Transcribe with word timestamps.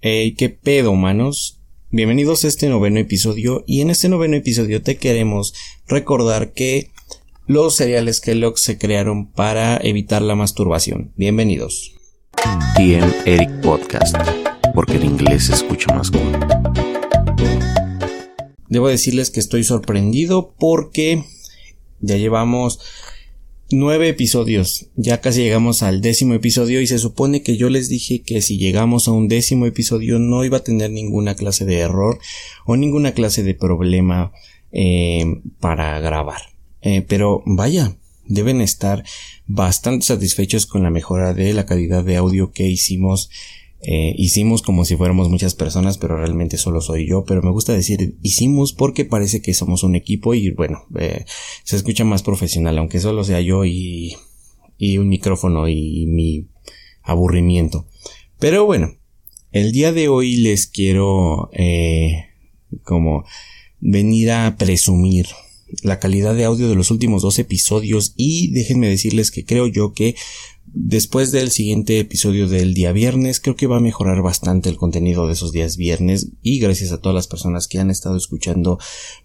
Hey, 0.00 0.36
qué 0.36 0.48
pedo, 0.48 0.94
manos. 0.94 1.60
Bienvenidos 1.90 2.44
a 2.44 2.48
este 2.48 2.68
noveno 2.68 3.00
episodio 3.00 3.64
y 3.66 3.80
en 3.80 3.90
este 3.90 4.08
noveno 4.08 4.36
episodio 4.36 4.80
te 4.80 4.96
queremos 4.96 5.54
recordar 5.88 6.52
que 6.52 6.92
los 7.48 7.74
cereales 7.74 8.20
Kellogg 8.20 8.60
se 8.60 8.78
crearon 8.78 9.32
para 9.32 9.76
evitar 9.78 10.22
la 10.22 10.36
masturbación. 10.36 11.12
Bienvenidos. 11.16 11.96
TM 12.76 13.12
Eric 13.26 13.60
Podcast, 13.60 14.16
porque 14.72 14.98
en 14.98 15.06
inglés 15.06 15.46
se 15.46 15.54
escucha 15.54 15.92
más 15.92 16.12
cool. 16.12 16.30
Debo 18.68 18.86
decirles 18.86 19.30
que 19.30 19.40
estoy 19.40 19.64
sorprendido 19.64 20.54
porque 20.60 21.24
ya 21.98 22.16
llevamos 22.16 22.78
nueve 23.70 24.08
episodios. 24.08 24.86
Ya 24.96 25.20
casi 25.20 25.42
llegamos 25.42 25.82
al 25.82 26.00
décimo 26.00 26.34
episodio 26.34 26.80
y 26.80 26.86
se 26.86 26.98
supone 26.98 27.42
que 27.42 27.56
yo 27.56 27.70
les 27.70 27.88
dije 27.88 28.22
que 28.22 28.40
si 28.42 28.58
llegamos 28.58 29.08
a 29.08 29.12
un 29.12 29.28
décimo 29.28 29.66
episodio 29.66 30.18
no 30.18 30.44
iba 30.44 30.58
a 30.58 30.64
tener 30.64 30.90
ninguna 30.90 31.34
clase 31.34 31.64
de 31.64 31.78
error 31.78 32.18
o 32.66 32.76
ninguna 32.76 33.12
clase 33.12 33.42
de 33.42 33.54
problema 33.54 34.32
eh, 34.72 35.24
para 35.60 35.98
grabar. 36.00 36.40
Eh, 36.82 37.02
pero 37.06 37.42
vaya, 37.46 37.96
deben 38.26 38.60
estar 38.60 39.04
bastante 39.46 40.06
satisfechos 40.06 40.66
con 40.66 40.82
la 40.82 40.90
mejora 40.90 41.34
de 41.34 41.52
la 41.54 41.66
calidad 41.66 42.04
de 42.04 42.16
audio 42.16 42.52
que 42.52 42.68
hicimos 42.68 43.30
eh, 43.80 44.14
hicimos 44.16 44.62
como 44.62 44.84
si 44.84 44.96
fuéramos 44.96 45.28
muchas 45.28 45.54
personas, 45.54 45.98
pero 45.98 46.16
realmente 46.16 46.58
solo 46.58 46.80
soy 46.80 47.08
yo. 47.08 47.24
Pero 47.24 47.42
me 47.42 47.50
gusta 47.50 47.72
decir 47.72 48.16
hicimos 48.22 48.72
porque 48.72 49.04
parece 49.04 49.40
que 49.40 49.54
somos 49.54 49.82
un 49.82 49.94
equipo 49.94 50.34
y 50.34 50.50
bueno, 50.50 50.84
eh, 50.98 51.24
se 51.64 51.76
escucha 51.76 52.04
más 52.04 52.22
profesional, 52.22 52.78
aunque 52.78 53.00
solo 53.00 53.24
sea 53.24 53.40
yo 53.40 53.64
y, 53.64 54.16
y 54.76 54.98
un 54.98 55.08
micrófono 55.08 55.68
y 55.68 56.06
mi 56.06 56.48
aburrimiento. 57.02 57.86
Pero 58.38 58.64
bueno, 58.64 58.94
el 59.52 59.72
día 59.72 59.92
de 59.92 60.08
hoy 60.08 60.36
les 60.36 60.66
quiero 60.66 61.50
eh, 61.52 62.26
como 62.82 63.24
venir 63.80 64.30
a 64.30 64.56
presumir 64.56 65.26
la 65.82 65.98
calidad 65.98 66.34
de 66.34 66.44
audio 66.44 66.68
de 66.68 66.74
los 66.74 66.90
últimos 66.90 67.22
dos 67.22 67.38
episodios 67.38 68.14
y 68.16 68.50
déjenme 68.52 68.88
decirles 68.88 69.30
que 69.30 69.44
creo 69.44 69.66
yo 69.66 69.92
que 69.92 70.14
Después 70.74 71.32
del 71.32 71.50
siguiente 71.50 71.98
episodio 71.98 72.48
del 72.48 72.74
día 72.74 72.92
viernes, 72.92 73.40
creo 73.40 73.56
que 73.56 73.66
va 73.66 73.78
a 73.78 73.80
mejorar 73.80 74.22
bastante 74.22 74.68
el 74.68 74.76
contenido 74.76 75.26
de 75.26 75.32
esos 75.32 75.52
días 75.52 75.76
viernes 75.76 76.32
y 76.42 76.58
gracias 76.58 76.92
a 76.92 77.00
todas 77.00 77.14
las 77.14 77.26
personas 77.26 77.68
que 77.68 77.78
han 77.78 77.90
estado 77.90 78.16
escuchando, 78.16 78.78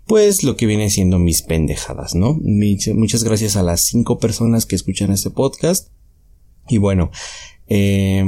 pues 0.05 0.43
lo 0.43 0.55
que 0.55 0.65
viene 0.65 0.89
siendo 0.89 1.19
mis 1.19 1.41
pendejadas, 1.41 2.15
¿no? 2.15 2.39
Muchas 2.41 3.23
gracias 3.23 3.55
a 3.55 3.63
las 3.63 3.81
cinco 3.81 4.19
personas 4.19 4.65
que 4.65 4.75
escuchan 4.75 5.11
este 5.11 5.31
podcast. 5.31 5.89
Y 6.69 6.77
bueno, 6.77 7.11
eh, 7.67 8.23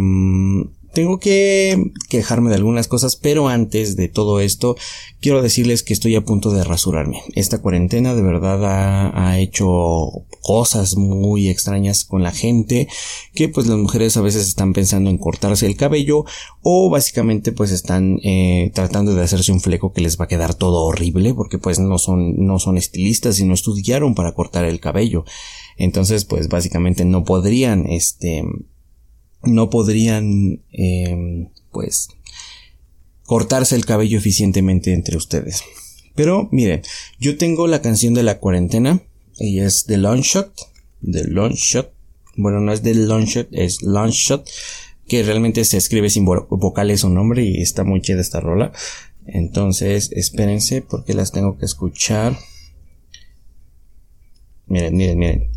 tengo 0.96 1.20
que 1.20 1.92
quejarme 2.10 2.50
de 2.50 2.56
algunas 2.56 2.88
cosas, 2.88 3.18
pero 3.18 3.50
antes 3.50 3.96
de 3.96 4.08
todo 4.08 4.40
esto, 4.40 4.76
quiero 5.20 5.42
decirles 5.44 5.84
que 5.84 5.94
estoy 5.94 6.16
a 6.16 6.24
punto 6.24 6.52
de 6.52 6.64
rasurarme. 6.64 7.22
Esta 7.36 7.62
cuarentena 7.62 8.16
de 8.16 8.22
verdad 8.24 9.12
ha, 9.14 9.36
hecho 9.38 10.24
cosas 10.42 10.96
muy 10.96 11.50
extrañas 11.50 12.06
con 12.06 12.24
la 12.24 12.32
gente, 12.32 12.88
que 13.34 13.50
pues 13.50 13.68
las 13.68 13.78
mujeres 13.78 14.16
a 14.16 14.22
veces 14.22 14.48
están 14.48 14.72
pensando 14.72 15.10
en 15.10 15.18
cortarse 15.18 15.68
el 15.68 15.76
cabello 15.76 16.24
o 16.62 16.90
básicamente 16.90 17.52
pues 17.52 17.72
están 17.72 18.18
eh, 18.24 18.72
tratando 18.74 19.14
de 19.14 19.24
hacerse 19.24 19.52
un 19.52 19.60
fleco 19.60 19.92
que 19.92 20.00
les 20.00 20.18
va 20.18 20.26
a 20.26 20.30
quedar 20.30 20.56
todo 20.56 20.86
horrible 20.86 21.34
porque 21.34 21.58
pues 21.58 21.78
no 21.80 21.98
son, 21.98 22.46
no 22.46 22.58
son 22.58 22.78
estilistas 22.78 23.40
y 23.40 23.46
no 23.46 23.54
estudiaron 23.54 24.16
para 24.16 24.34
cortar 24.34 24.64
el 24.64 24.80
cabello. 24.80 25.26
Entonces 25.76 26.24
pues 26.24 26.48
básicamente 26.48 27.04
no 27.04 27.26
podrían 27.26 27.86
este 27.88 28.46
no 29.46 29.70
podrían, 29.70 30.64
em, 30.72 31.50
pues, 31.72 32.10
cortarse 33.24 33.76
el 33.76 33.86
cabello 33.86 34.18
eficientemente 34.18 34.94
entre 34.94 35.18
ustedes. 35.18 35.64
Pero 36.16 36.48
miren, 36.52 36.82
yo 37.20 37.38
tengo 37.38 37.68
la 37.68 37.82
canción 37.82 38.14
de 38.14 38.24
la 38.24 38.40
cuarentena, 38.40 39.02
y 39.38 39.60
es 39.60 39.86
The 39.86 39.98
Long 39.98 40.22
Shot, 40.22 40.54
The 41.02 41.26
Long 41.26 41.54
Shot, 41.54 41.94
bueno, 42.38 42.60
no 42.60 42.72
es 42.72 42.82
The 42.82 42.94
Long 42.94 43.26
Shot, 43.26 43.50
es 43.52 43.82
Long 43.82 44.12
Shot, 44.12 44.48
que 45.08 45.24
realmente 45.24 45.64
se 45.66 45.78
escribe 45.78 46.10
sin 46.10 46.26
vocales 46.26 47.02
su 47.02 47.10
nombre 47.10 47.44
y 47.44 47.62
está 47.62 47.84
muy 47.84 48.02
chida 48.02 48.22
esta 48.22 48.40
rola. 48.40 48.72
Entonces, 49.28 50.12
espérense 50.12 50.82
porque 50.82 51.14
las 51.14 51.32
tengo 51.32 51.58
que 51.58 51.66
escuchar. 51.66 52.38
Miren, 54.68 54.96
miren, 54.96 55.18
miren. 55.18 55.55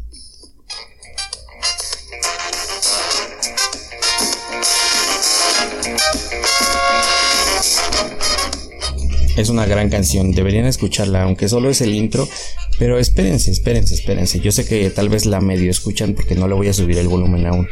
Es 9.39 9.51
una 9.51 9.67
gran 9.67 9.89
canción, 9.89 10.33
deberían 10.33 10.67
escucharla, 10.67 11.23
aunque 11.23 11.49
solo 11.49 11.71
es 11.71 11.81
el 11.81 11.95
intro. 11.95 12.29
Pero 12.77 12.99
espérense, 12.99 13.53
espérense, 13.53 13.95
espérense. 13.95 14.41
Yo 14.41 14.51
sé 14.51 14.67
que 14.67 14.91
tal 14.91 15.09
vez 15.09 15.27
la 15.27 15.41
medio 15.41 15.71
escuchan 15.71 16.15
porque 16.15 16.35
no 16.35 16.49
le 16.49 16.55
voy 16.55 16.67
a 16.67 16.73
subir 16.73 16.99
el 16.99 17.07
volumen 17.07 17.47
aún. 17.47 17.69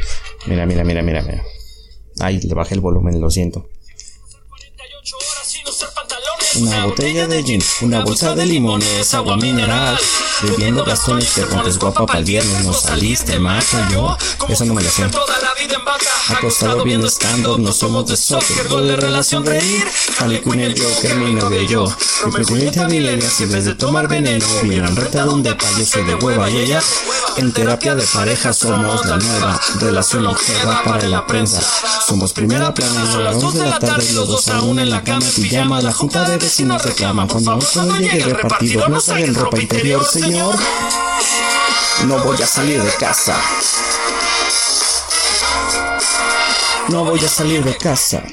Mira, 0.47 0.65
mira, 0.65 0.85
mira, 0.85 1.03
mira, 1.03 1.23
mira. 1.23 1.43
Ay, 2.21 2.41
le 2.41 2.55
bajé 2.55 2.75
el 2.75 2.81
volumen, 2.81 3.21
lo 3.21 3.31
siento. 3.31 3.69
Una 6.61 6.87
botella 6.87 7.27
de 7.27 7.43
gin, 7.43 7.63
una 7.83 8.05
bolsa 8.05 8.37
de 8.37 8.47
limones, 8.47 9.13
agua 9.13 9.37
mineral. 9.37 9.99
Bebiendo 10.43 10.85
bastones, 10.85 11.33
te 11.33 11.43
pones 11.43 11.79
guapa 11.79 12.05
para 12.05 12.19
el 12.19 12.25
viernes, 12.25 12.65
no 12.65 12.73
saliste, 12.75 13.39
macho 13.39 13.79
yo. 13.91 14.17
Eso 14.49 14.65
no 14.67 14.75
me 14.75 14.83
lo 14.83 14.91
sé. 14.91 15.05
Acostado 16.29 16.85
bien 16.85 17.05
estando, 17.05 17.57
no 17.57 17.73
somos 17.73 18.07
de 18.09 18.17
soccer, 18.17 18.69
de 18.69 18.97
relación 18.97 19.47
reír. 19.47 19.87
Salí 20.19 20.41
con 20.41 20.61
el 20.61 20.79
Joker, 20.79 21.17
mi 21.17 21.35
novio 21.35 21.63
yo. 21.63 21.97
Mi 22.27 22.33
presidente 22.33 22.87
milenia, 22.87 23.31
si 23.31 23.47
vez 23.47 23.65
de 23.65 23.75
tomar 23.75 24.09
veneno, 24.09 24.45
vieran 24.65 24.95
retado 24.95 25.33
un 25.33 25.43
de 25.43 25.57
soy 25.87 26.05
de 26.05 26.15
hueva 26.17 26.51
y 26.51 26.59
ella. 26.59 26.83
En 27.37 27.53
terapia 27.53 27.95
de 27.95 28.05
pareja 28.05 28.53
somos 28.53 29.05
la 29.07 29.19
nueva 29.19 29.61
relación 29.79 30.25
longeva 30.25 30.83
para 30.85 31.07
la 31.07 31.27
prensa. 31.27 31.61
Somos 32.07 32.33
primera 32.33 32.75
plana 32.75 33.13
a 33.13 33.19
las 33.19 33.41
2 33.41 33.55
de 33.55 33.67
la 33.67 33.79
tarde, 33.79 34.13
los 34.13 34.29
dos 34.29 34.49
aún 34.49 34.79
en 34.79 34.91
la 34.91 35.03
cama, 35.03 35.27
pijama, 35.35 35.81
la 35.81 35.93
junta 35.93 36.25
de 36.25 36.39
vecinos 36.39 36.83
reclama. 36.83 37.27
Cuando 37.29 37.57
no 37.57 37.99
llegue 37.99 38.35
repartido, 38.35 38.89
no 38.89 39.01
sale 39.01 39.27
en 39.27 39.35
ropa 39.35 39.61
interior, 39.61 40.05
señor. 40.27 40.57
No 42.07 42.23
voy 42.25 42.37
a 42.43 42.47
salir 42.47 42.83
de 42.83 42.91
casa. 42.99 43.41
No 46.91 47.05
voy 47.05 47.19
a 47.21 47.29
salir 47.29 47.65
de 47.65 47.77
casa. 47.77 48.25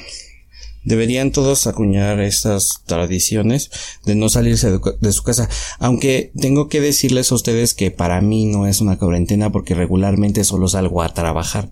Deberían 0.84 1.32
todos 1.32 1.66
acuñar 1.66 2.20
estas 2.20 2.82
tradiciones 2.84 3.70
de 4.04 4.14
no 4.16 4.28
salirse 4.28 4.70
de, 5.00 5.12
su 5.12 5.22
casa. 5.22 5.48
Aunque 5.78 6.30
tengo 6.38 6.68
que 6.68 6.80
decirles 6.80 7.32
a 7.32 7.36
ustedes 7.36 7.74
que 7.74 7.90
para 7.90 8.20
mí 8.20 8.44
no 8.44 8.66
es 8.66 8.80
una 8.80 8.98
cuarentena 8.98 9.50
porque 9.50 9.74
regularmente 9.74 10.44
solo 10.44 10.68
salgo 10.68 11.02
a 11.02 11.14
trabajar. 11.14 11.70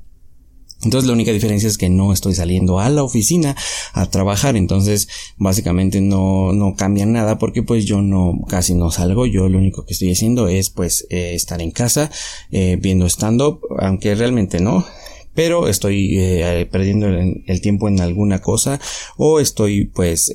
Entonces 0.85 1.07
la 1.07 1.15
única 1.15 1.33
diferencia 1.33 1.69
es 1.69 1.79
que 1.79 1.89
no 1.89 2.13
estoy 2.13 2.35
saliendo 2.35 2.81
a 2.81 2.89
la 2.89 3.05
oficina 3.05 3.57
a 3.93 4.11
trabajar, 4.11 4.57
entonces 4.57 5.09
básicamente 5.37 6.01
no, 6.01 6.53
no 6.53 6.75
cambia 6.75 7.07
nada 7.07 7.39
porque 7.39 7.63
pues 7.63 7.85
yo 7.85 8.03
no 8.03 8.41
casi 8.49 8.75
no 8.75 8.91
salgo, 8.91 9.27
yo 9.27 9.49
lo 9.49 9.59
único 9.59 9.85
que 9.85 9.93
estoy 9.93 10.11
haciendo 10.11 10.49
es 10.49 10.71
pues 10.71 11.07
eh, 11.11 11.35
estar 11.35 11.63
en 11.63 11.71
casa 11.71 12.11
eh, 12.51 12.79
viendo 12.81 13.07
stand 13.07 13.41
up, 13.43 13.61
aunque 13.79 14.17
realmente 14.17 14.59
no, 14.59 14.85
pero 15.35 15.69
estoy 15.69 16.19
eh, 16.19 16.69
perdiendo 16.71 17.07
el, 17.07 17.61
tiempo 17.61 17.89
en 17.89 18.01
alguna 18.01 18.41
cosa 18.41 18.81
o 19.17 19.39
estoy 19.39 19.85
pues 19.85 20.33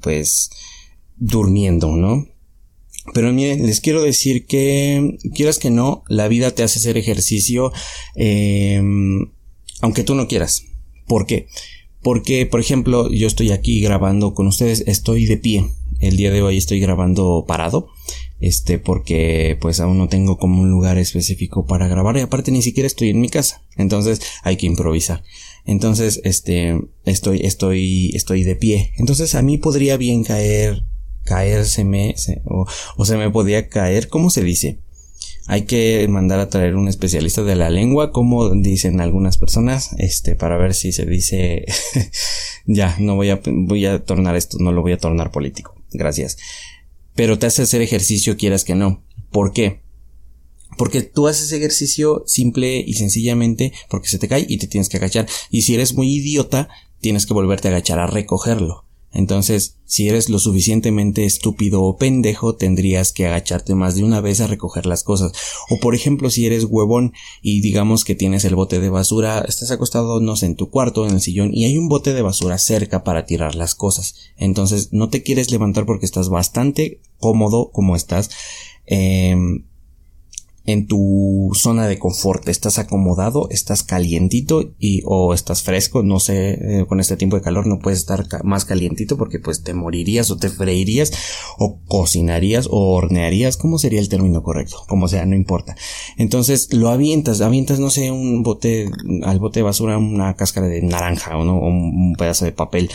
pues 0.00 0.48
durmiendo, 1.16 1.94
¿no? 1.94 2.26
Pero 3.12 3.32
miren, 3.32 3.66
les 3.66 3.80
quiero 3.80 4.00
decir 4.00 4.46
que 4.46 5.18
quieras 5.34 5.58
que 5.58 5.70
no, 5.70 6.04
la 6.08 6.28
vida 6.28 6.52
te 6.52 6.62
hace 6.62 6.78
hacer 6.78 6.96
ejercicio 6.96 7.70
aunque 9.82 10.04
tú 10.04 10.14
no 10.14 10.26
quieras. 10.26 10.64
¿Por 11.06 11.26
qué? 11.26 11.48
Porque, 12.00 12.46
por 12.46 12.60
ejemplo, 12.60 13.10
yo 13.10 13.26
estoy 13.26 13.52
aquí 13.52 13.80
grabando 13.80 14.32
con 14.32 14.46
ustedes, 14.46 14.84
estoy 14.86 15.26
de 15.26 15.36
pie. 15.36 15.70
El 16.00 16.16
día 16.16 16.30
de 16.30 16.42
hoy 16.42 16.56
estoy 16.56 16.80
grabando 16.80 17.44
parado 17.46 17.88
este 18.42 18.80
porque 18.80 19.56
pues 19.60 19.78
aún 19.78 19.98
no 19.98 20.08
tengo 20.08 20.36
como 20.36 20.60
un 20.60 20.68
lugar 20.68 20.98
específico 20.98 21.64
para 21.64 21.86
grabar 21.86 22.16
y 22.16 22.20
aparte 22.20 22.50
ni 22.50 22.60
siquiera 22.60 22.88
estoy 22.88 23.10
en 23.10 23.20
mi 23.20 23.28
casa 23.28 23.62
entonces 23.76 24.20
hay 24.42 24.56
que 24.56 24.66
improvisar 24.66 25.22
entonces 25.64 26.20
este 26.24 26.76
estoy 27.04 27.42
estoy 27.44 28.10
estoy 28.14 28.42
de 28.42 28.56
pie 28.56 28.90
entonces 28.98 29.36
a 29.36 29.42
mí 29.42 29.58
podría 29.58 29.96
bien 29.96 30.24
caer 30.24 30.82
caérseme 31.22 32.16
o, 32.44 32.66
o 32.96 33.04
se 33.04 33.16
me 33.16 33.30
podría 33.30 33.68
caer 33.68 34.08
cómo 34.08 34.28
se 34.28 34.42
dice 34.42 34.80
hay 35.46 35.62
que 35.62 36.06
mandar 36.08 36.38
a 36.40 36.48
traer 36.48 36.76
un 36.76 36.88
especialista 36.88 37.42
de 37.42 37.56
la 37.56 37.70
lengua 37.70 38.12
como 38.12 38.50
dicen 38.54 39.00
algunas 39.00 39.38
personas 39.38 39.90
este 39.98 40.36
para 40.36 40.56
ver 40.56 40.74
si 40.74 40.92
se 40.92 41.04
dice 41.06 41.64
ya 42.66 42.96
no 42.98 43.16
voy 43.16 43.30
a 43.30 43.40
voy 43.44 43.86
a 43.86 44.04
tornar 44.04 44.36
esto 44.36 44.58
no 44.60 44.72
lo 44.72 44.82
voy 44.82 44.92
a 44.92 44.98
tornar 44.98 45.30
político 45.30 45.74
gracias 45.92 46.38
pero 47.14 47.38
te 47.38 47.46
hace 47.46 47.62
hacer 47.62 47.82
ejercicio 47.82 48.36
quieras 48.36 48.64
que 48.64 48.74
no. 48.74 49.02
¿Por 49.30 49.52
qué? 49.52 49.80
Porque 50.78 51.02
tú 51.02 51.28
haces 51.28 51.52
ejercicio 51.52 52.24
simple 52.26 52.82
y 52.86 52.94
sencillamente 52.94 53.72
porque 53.90 54.08
se 54.08 54.18
te 54.18 54.28
cae 54.28 54.46
y 54.48 54.58
te 54.58 54.66
tienes 54.66 54.88
que 54.88 54.96
agachar. 54.96 55.28
Y 55.50 55.62
si 55.62 55.74
eres 55.74 55.94
muy 55.94 56.08
idiota, 56.08 56.68
tienes 57.00 57.26
que 57.26 57.34
volverte 57.34 57.68
a 57.68 57.72
agachar 57.72 57.98
a 57.98 58.06
recogerlo. 58.06 58.81
Entonces, 59.12 59.76
si 59.84 60.08
eres 60.08 60.30
lo 60.30 60.38
suficientemente 60.38 61.24
estúpido 61.24 61.82
o 61.82 61.96
pendejo, 61.96 62.54
tendrías 62.54 63.12
que 63.12 63.26
agacharte 63.26 63.74
más 63.74 63.94
de 63.94 64.04
una 64.04 64.20
vez 64.20 64.40
a 64.40 64.46
recoger 64.46 64.86
las 64.86 65.04
cosas. 65.04 65.32
O 65.68 65.78
por 65.78 65.94
ejemplo, 65.94 66.30
si 66.30 66.46
eres 66.46 66.64
huevón 66.64 67.12
y 67.42 67.60
digamos 67.60 68.04
que 68.04 68.14
tienes 68.14 68.44
el 68.44 68.54
bote 68.54 68.80
de 68.80 68.88
basura, 68.88 69.44
estás 69.46 69.70
acostado, 69.70 70.20
no 70.20 70.36
sé, 70.36 70.46
en 70.46 70.56
tu 70.56 70.70
cuarto, 70.70 71.06
en 71.06 71.14
el 71.14 71.20
sillón, 71.20 71.50
y 71.52 71.64
hay 71.64 71.76
un 71.76 71.88
bote 71.88 72.14
de 72.14 72.22
basura 72.22 72.58
cerca 72.58 73.04
para 73.04 73.26
tirar 73.26 73.54
las 73.54 73.74
cosas. 73.74 74.14
Entonces, 74.36 74.88
no 74.92 75.10
te 75.10 75.22
quieres 75.22 75.50
levantar 75.50 75.84
porque 75.84 76.06
estás 76.06 76.28
bastante 76.28 77.00
cómodo 77.18 77.70
como 77.70 77.96
estás. 77.96 78.30
Eh, 78.86 79.36
en 80.64 80.86
tu 80.86 81.50
zona 81.54 81.86
de 81.88 81.98
confort, 81.98 82.48
estás 82.48 82.78
acomodado, 82.78 83.48
estás 83.50 83.82
calientito 83.82 84.72
y 84.78 85.02
o 85.04 85.34
estás 85.34 85.62
fresco, 85.62 86.02
no 86.02 86.20
sé, 86.20 86.52
eh, 86.52 86.86
con 86.86 87.00
este 87.00 87.16
tiempo 87.16 87.36
de 87.36 87.42
calor 87.42 87.66
no 87.66 87.80
puedes 87.80 87.98
estar 87.98 88.26
más 88.44 88.64
calientito 88.64 89.16
porque 89.16 89.40
pues 89.40 89.62
te 89.62 89.74
morirías 89.74 90.30
o 90.30 90.36
te 90.36 90.48
freirías 90.48 91.12
o 91.58 91.80
cocinarías 91.86 92.68
o 92.70 92.94
hornearías, 92.94 93.56
¿cómo 93.56 93.78
sería 93.78 94.00
el 94.00 94.08
término 94.08 94.42
correcto? 94.42 94.84
Como 94.88 95.08
sea, 95.08 95.26
no 95.26 95.34
importa. 95.34 95.76
Entonces 96.16 96.72
lo 96.72 96.90
avientas, 96.90 97.40
avientas 97.40 97.80
no 97.80 97.90
sé, 97.90 98.12
un 98.12 98.42
bote 98.42 98.88
al 99.24 99.40
bote 99.40 99.60
de 99.60 99.64
basura 99.64 99.98
una 99.98 100.34
cáscara 100.34 100.68
de 100.68 100.82
naranja 100.82 101.36
o 101.36 101.44
no 101.44 101.58
o 101.58 101.66
un 101.66 102.14
pedazo 102.16 102.44
de 102.44 102.52
papel 102.52 102.90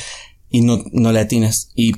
y 0.49 0.61
no 0.61 0.83
no 0.93 1.11
le 1.11 1.19
atinas. 1.19 1.71
Y 1.75 1.93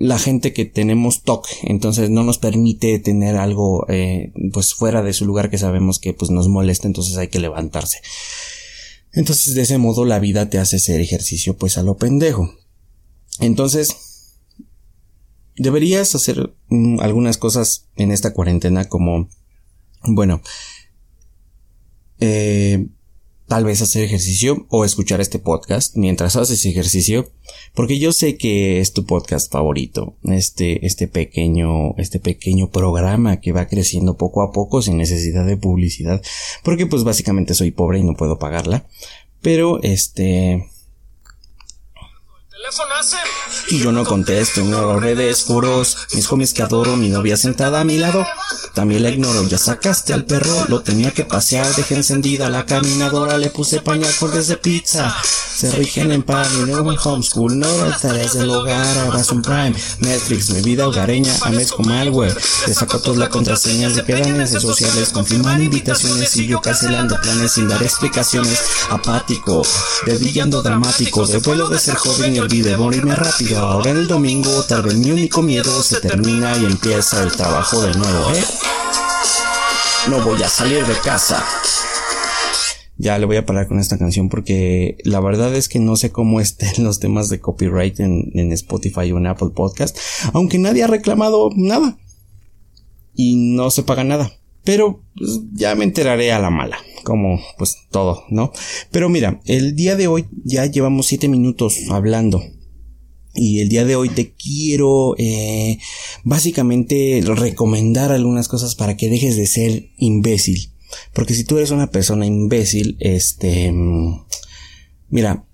la 0.00 0.18
gente 0.18 0.52
que 0.52 0.64
tenemos 0.64 1.22
TOC, 1.22 1.46
entonces 1.62 2.10
no 2.10 2.24
nos 2.24 2.38
permite 2.38 2.98
tener 2.98 3.36
algo 3.36 3.86
eh, 3.88 4.32
pues 4.52 4.74
fuera 4.74 5.02
de 5.02 5.12
su 5.12 5.24
lugar 5.24 5.50
que 5.50 5.58
sabemos 5.58 5.98
que 5.98 6.12
pues 6.12 6.30
nos 6.30 6.48
molesta, 6.48 6.88
entonces 6.88 7.16
hay 7.16 7.28
que 7.28 7.38
levantarse. 7.38 7.98
Entonces 9.12 9.54
de 9.54 9.62
ese 9.62 9.78
modo 9.78 10.04
la 10.04 10.18
vida 10.18 10.50
te 10.50 10.58
hace 10.58 10.76
hacer 10.76 11.00
ejercicio 11.00 11.56
pues 11.56 11.78
a 11.78 11.82
lo 11.82 11.96
pendejo. 11.96 12.52
Entonces 13.40 14.36
deberías 15.56 16.14
hacer 16.14 16.54
mm, 16.68 17.00
algunas 17.00 17.38
cosas 17.38 17.86
en 17.96 18.10
esta 18.10 18.32
cuarentena 18.32 18.86
como 18.86 19.28
bueno 20.02 20.40
eh, 22.20 22.88
tal 23.48 23.64
vez 23.64 23.80
hacer 23.80 24.04
ejercicio 24.04 24.66
o 24.68 24.84
escuchar 24.84 25.20
este 25.20 25.38
podcast 25.38 25.96
mientras 25.96 26.36
haces 26.36 26.64
ejercicio, 26.66 27.30
porque 27.74 27.98
yo 27.98 28.12
sé 28.12 28.36
que 28.36 28.78
es 28.78 28.92
tu 28.92 29.06
podcast 29.06 29.50
favorito, 29.50 30.16
este, 30.24 30.86
este 30.86 31.08
pequeño, 31.08 31.96
este 31.96 32.20
pequeño 32.20 32.70
programa 32.70 33.40
que 33.40 33.52
va 33.52 33.66
creciendo 33.66 34.18
poco 34.18 34.42
a 34.42 34.52
poco 34.52 34.82
sin 34.82 34.98
necesidad 34.98 35.46
de 35.46 35.56
publicidad, 35.56 36.22
porque 36.62 36.86
pues 36.86 37.04
básicamente 37.04 37.54
soy 37.54 37.70
pobre 37.70 38.00
y 38.00 38.04
no 38.04 38.14
puedo 38.14 38.38
pagarla, 38.38 38.86
pero 39.40 39.82
este, 39.82 40.68
y 43.68 43.78
yo 43.78 43.92
no 43.92 44.04
contesto, 44.04 44.60
ignoro 44.60 44.98
redes, 44.98 45.44
foros, 45.44 45.96
mis 46.12 46.30
homies 46.30 46.52
que 46.52 46.62
adoro, 46.62 46.96
mi 46.96 47.08
novia 47.08 47.36
sentada 47.36 47.80
a 47.80 47.84
mi 47.84 47.98
lado. 47.98 48.26
También 48.74 49.02
la 49.02 49.10
ignoro, 49.10 49.46
ya 49.46 49.58
sacaste 49.58 50.12
al 50.12 50.24
perro, 50.24 50.66
lo 50.68 50.80
tenía 50.80 51.12
que 51.12 51.24
pasear, 51.24 51.66
dejé 51.74 51.96
encendida 51.96 52.48
la 52.48 52.66
caminadora, 52.66 53.38
le 53.38 53.50
puse 53.50 53.80
pañal 53.80 54.12
de 54.46 54.56
pizza. 54.56 55.14
Se 55.58 55.72
rigen 55.72 56.12
en 56.12 56.22
pan 56.22 56.46
y 56.54 56.70
no 56.70 56.82
homeschool, 56.82 57.58
no 57.58 57.68
tareas 58.00 58.34
del 58.34 58.48
hogar, 58.48 58.98
Amazon 58.98 59.42
Prime, 59.42 59.74
Netflix, 59.98 60.50
mi 60.50 60.62
vida 60.62 60.86
hogareña, 60.86 61.34
Amezco 61.42 61.82
Malware. 61.82 62.36
Le 62.68 62.74
saco 62.74 63.00
todas 63.00 63.18
las 63.18 63.28
contraseñas 63.28 63.96
de 63.96 64.04
pedanes 64.04 64.50
sociales, 64.50 65.08
confirman 65.08 65.60
invitaciones 65.60 66.36
y 66.36 66.46
yo 66.46 66.60
cancelando 66.60 67.20
planes 67.20 67.52
sin 67.52 67.68
dar 67.68 67.82
explicaciones. 67.82 68.62
Apático, 68.90 69.62
dedillando 70.06 70.62
dramático, 70.62 71.26
de 71.26 71.38
vuelo 71.38 71.68
de 71.68 71.80
ser 71.80 71.96
joven 71.96 72.36
y 72.36 72.38
olvide 72.48 72.78
morirme 72.78 73.14
rápido. 73.14 73.58
Ahora 73.58 73.90
el 73.90 74.06
domingo, 74.06 74.62
tal 74.66 74.80
vez 74.82 74.94
mi 74.94 75.10
único 75.10 75.42
miedo 75.42 75.82
se 75.82 76.00
termina 76.00 76.56
y 76.56 76.64
empieza 76.64 77.22
el 77.22 77.30
trabajo 77.30 77.82
de 77.82 77.92
nuevo, 77.94 78.30
¿eh? 78.32 78.42
No 80.08 80.24
voy 80.24 80.42
a 80.42 80.48
salir 80.48 80.86
de 80.86 80.94
casa. 81.04 81.44
Ya 82.96 83.18
le 83.18 83.26
voy 83.26 83.36
a 83.36 83.44
parar 83.44 83.68
con 83.68 83.78
esta 83.78 83.98
canción 83.98 84.30
porque 84.30 84.96
la 85.04 85.20
verdad 85.20 85.54
es 85.54 85.68
que 85.68 85.78
no 85.78 85.96
sé 85.96 86.10
cómo 86.10 86.40
estén 86.40 86.84
los 86.84 87.00
temas 87.00 87.28
de 87.28 87.38
copyright 87.38 88.00
en, 88.00 88.30
en 88.32 88.50
Spotify 88.52 89.12
o 89.12 89.18
en 89.18 89.26
Apple 89.26 89.50
Podcast, 89.54 89.98
aunque 90.32 90.56
nadie 90.58 90.84
ha 90.84 90.86
reclamado 90.86 91.50
nada. 91.54 91.98
Y 93.14 93.36
no 93.36 93.70
se 93.70 93.82
paga 93.82 94.04
nada. 94.04 94.32
Pero 94.64 95.02
pues, 95.14 95.40
ya 95.52 95.74
me 95.74 95.84
enteraré 95.84 96.32
a 96.32 96.38
la 96.38 96.48
mala, 96.48 96.78
como 97.08 97.40
pues 97.56 97.78
todo, 97.90 98.24
¿no? 98.28 98.52
Pero 98.90 99.08
mira, 99.08 99.40
el 99.46 99.74
día 99.74 99.96
de 99.96 100.08
hoy 100.08 100.26
ya 100.44 100.66
llevamos 100.66 101.06
7 101.06 101.26
minutos 101.26 101.78
hablando. 101.88 102.42
Y 103.34 103.60
el 103.60 103.68
día 103.68 103.84
de 103.84 103.96
hoy 103.96 104.10
te 104.10 104.32
quiero 104.34 105.14
eh, 105.16 105.78
básicamente 106.24 107.22
recomendar 107.24 108.12
algunas 108.12 108.48
cosas 108.48 108.74
para 108.74 108.96
que 108.96 109.08
dejes 109.08 109.36
de 109.36 109.46
ser 109.46 109.88
imbécil. 109.96 110.72
Porque 111.14 111.34
si 111.34 111.44
tú 111.44 111.56
eres 111.56 111.70
una 111.70 111.90
persona 111.90 112.26
imbécil, 112.26 112.96
este... 113.00 113.72
Mira, 115.08 115.46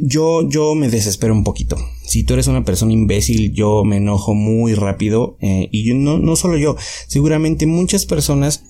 yo, 0.00 0.46
yo 0.48 0.74
me 0.74 0.90
desespero 0.90 1.32
un 1.32 1.44
poquito. 1.44 1.76
Si 2.04 2.24
tú 2.24 2.34
eres 2.34 2.48
una 2.48 2.64
persona 2.64 2.92
imbécil, 2.92 3.52
yo 3.52 3.84
me 3.84 3.96
enojo 3.96 4.34
muy 4.34 4.74
rápido. 4.74 5.38
Eh, 5.40 5.68
y 5.70 5.94
no, 5.94 6.18
no 6.18 6.36
solo 6.36 6.58
yo, 6.58 6.76
seguramente 7.06 7.66
muchas 7.66 8.04
personas 8.04 8.64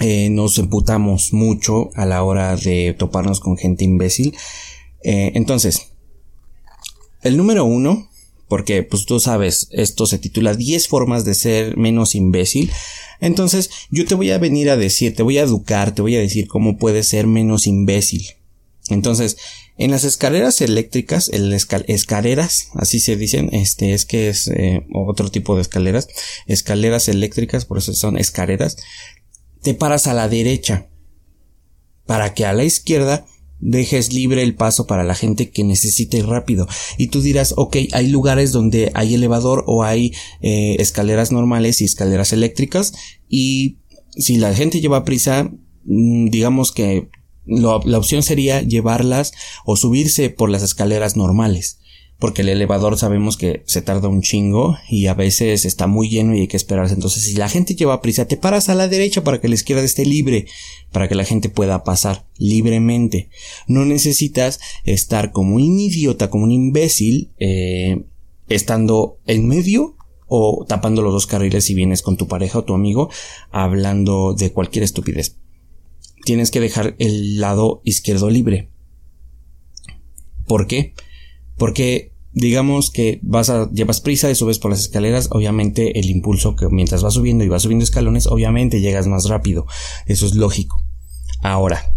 eh, 0.00 0.30
nos 0.30 0.58
emputamos 0.58 1.32
mucho 1.32 1.90
a 1.94 2.06
la 2.06 2.22
hora 2.22 2.56
de 2.56 2.94
toparnos 2.96 3.40
con 3.40 3.56
gente 3.56 3.84
imbécil. 3.84 4.36
Eh, 5.02 5.32
entonces, 5.34 5.88
el 7.22 7.36
número 7.36 7.64
uno, 7.64 8.08
porque 8.48 8.82
pues 8.82 9.06
tú 9.06 9.20
sabes, 9.20 9.68
esto 9.72 10.06
se 10.06 10.18
titula 10.18 10.54
10 10.54 10.88
formas 10.88 11.24
de 11.24 11.34
ser 11.34 11.76
menos 11.76 12.14
imbécil. 12.14 12.70
Entonces, 13.20 13.70
yo 13.90 14.04
te 14.06 14.14
voy 14.14 14.30
a 14.30 14.38
venir 14.38 14.70
a 14.70 14.76
decir, 14.76 15.14
te 15.14 15.22
voy 15.22 15.38
a 15.38 15.42
educar, 15.42 15.94
te 15.94 16.02
voy 16.02 16.16
a 16.16 16.20
decir 16.20 16.46
cómo 16.46 16.78
puedes 16.78 17.08
ser 17.08 17.26
menos 17.26 17.66
imbécil. 17.66 18.26
Entonces, 18.90 19.36
en 19.76 19.90
las 19.90 20.04
escaleras 20.04 20.60
eléctricas, 20.60 21.28
el 21.28 21.52
escaleras, 21.52 22.68
así 22.74 22.98
se 23.00 23.16
dicen, 23.16 23.50
este 23.52 23.92
es 23.92 24.04
que 24.04 24.28
es 24.28 24.48
eh, 24.48 24.84
otro 24.92 25.30
tipo 25.30 25.54
de 25.54 25.62
escaleras, 25.62 26.08
escaleras 26.46 27.08
eléctricas, 27.08 27.64
por 27.64 27.78
eso 27.78 27.94
son 27.94 28.18
escaleras, 28.18 28.76
te 29.62 29.74
paras 29.74 30.06
a 30.06 30.14
la 30.14 30.28
derecha, 30.28 30.88
para 32.06 32.34
que 32.34 32.46
a 32.46 32.52
la 32.52 32.64
izquierda 32.64 33.26
dejes 33.60 34.12
libre 34.12 34.42
el 34.42 34.54
paso 34.54 34.86
para 34.86 35.04
la 35.04 35.14
gente 35.14 35.50
que 35.50 35.64
necesite 35.64 36.18
ir 36.18 36.26
rápido. 36.26 36.68
Y 36.96 37.08
tú 37.08 37.20
dirás, 37.20 37.54
ok, 37.56 37.76
hay 37.92 38.08
lugares 38.08 38.52
donde 38.52 38.90
hay 38.94 39.14
elevador 39.14 39.64
o 39.66 39.82
hay 39.82 40.12
eh, 40.40 40.76
escaleras 40.78 41.32
normales 41.32 41.80
y 41.80 41.84
escaleras 41.84 42.32
eléctricas 42.32 42.92
y 43.28 43.78
si 44.16 44.36
la 44.36 44.54
gente 44.54 44.80
lleva 44.80 45.04
prisa, 45.04 45.50
mm, 45.84 46.28
digamos 46.30 46.72
que 46.72 47.08
la 47.46 47.98
opción 47.98 48.22
sería 48.22 48.60
llevarlas 48.60 49.32
o 49.64 49.74
subirse 49.76 50.28
por 50.28 50.50
las 50.50 50.62
escaleras 50.62 51.16
normales 51.16 51.78
porque 52.18 52.42
el 52.42 52.48
elevador 52.48 52.98
sabemos 52.98 53.36
que 53.36 53.62
se 53.66 53.80
tarda 53.80 54.08
un 54.08 54.22
chingo 54.22 54.76
y 54.88 55.06
a 55.06 55.14
veces 55.14 55.64
está 55.64 55.86
muy 55.86 56.08
lleno 56.08 56.34
y 56.34 56.40
hay 56.40 56.48
que 56.48 56.56
esperarse. 56.56 56.94
Entonces, 56.94 57.22
si 57.22 57.34
la 57.34 57.48
gente 57.48 57.76
lleva 57.76 58.02
prisa, 58.02 58.26
te 58.26 58.36
paras 58.36 58.68
a 58.68 58.74
la 58.74 58.88
derecha 58.88 59.22
para 59.22 59.40
que 59.40 59.48
la 59.48 59.54
izquierda 59.54 59.84
esté 59.84 60.04
libre, 60.04 60.46
para 60.90 61.08
que 61.08 61.14
la 61.14 61.24
gente 61.24 61.48
pueda 61.48 61.84
pasar 61.84 62.26
libremente. 62.36 63.28
No 63.68 63.84
necesitas 63.84 64.58
estar 64.84 65.30
como 65.30 65.54
un 65.54 65.78
idiota, 65.78 66.28
como 66.28 66.44
un 66.44 66.50
imbécil, 66.50 67.30
eh, 67.38 68.04
estando 68.48 69.18
en 69.26 69.46
medio 69.46 69.94
o 70.26 70.64
tapando 70.68 71.02
los 71.02 71.12
dos 71.12 71.26
carriles 71.26 71.64
si 71.64 71.74
vienes 71.74 72.02
con 72.02 72.16
tu 72.16 72.26
pareja 72.26 72.58
o 72.58 72.64
tu 72.64 72.74
amigo 72.74 73.10
hablando 73.52 74.34
de 74.34 74.52
cualquier 74.52 74.82
estupidez. 74.82 75.36
Tienes 76.24 76.50
que 76.50 76.60
dejar 76.60 76.96
el 76.98 77.38
lado 77.38 77.80
izquierdo 77.84 78.28
libre. 78.28 78.70
¿Por 80.48 80.66
qué? 80.66 80.94
Porque 81.58 82.12
digamos 82.32 82.90
que 82.90 83.18
vas 83.22 83.50
a 83.50 83.70
llevas 83.70 84.00
prisa 84.00 84.30
y 84.30 84.34
subes 84.34 84.58
por 84.58 84.70
las 84.70 84.80
escaleras, 84.80 85.28
obviamente 85.32 85.98
el 85.98 86.08
impulso 86.08 86.56
que 86.56 86.68
mientras 86.68 87.02
vas 87.02 87.14
subiendo 87.14 87.44
y 87.44 87.48
vas 87.48 87.62
subiendo 87.62 87.84
escalones, 87.84 88.26
obviamente 88.26 88.80
llegas 88.80 89.06
más 89.06 89.28
rápido. 89.28 89.66
Eso 90.06 90.26
es 90.26 90.34
lógico. 90.34 90.82
Ahora, 91.42 91.94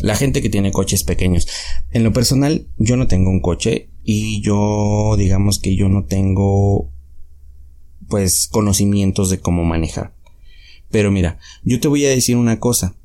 la 0.00 0.16
gente 0.16 0.42
que 0.42 0.50
tiene 0.50 0.72
coches 0.72 1.04
pequeños. 1.04 1.46
En 1.90 2.04
lo 2.04 2.12
personal, 2.12 2.66
yo 2.78 2.96
no 2.96 3.06
tengo 3.06 3.30
un 3.30 3.40
coche 3.40 3.90
y 4.02 4.40
yo 4.42 5.14
digamos 5.18 5.58
que 5.58 5.76
yo 5.76 5.88
no 5.88 6.04
tengo 6.04 6.90
pues 8.08 8.48
conocimientos 8.48 9.30
de 9.30 9.40
cómo 9.40 9.64
manejar. 9.64 10.14
Pero 10.90 11.10
mira, 11.10 11.38
yo 11.62 11.80
te 11.80 11.88
voy 11.88 12.04
a 12.06 12.10
decir 12.10 12.36
una 12.36 12.58
cosa. 12.58 12.96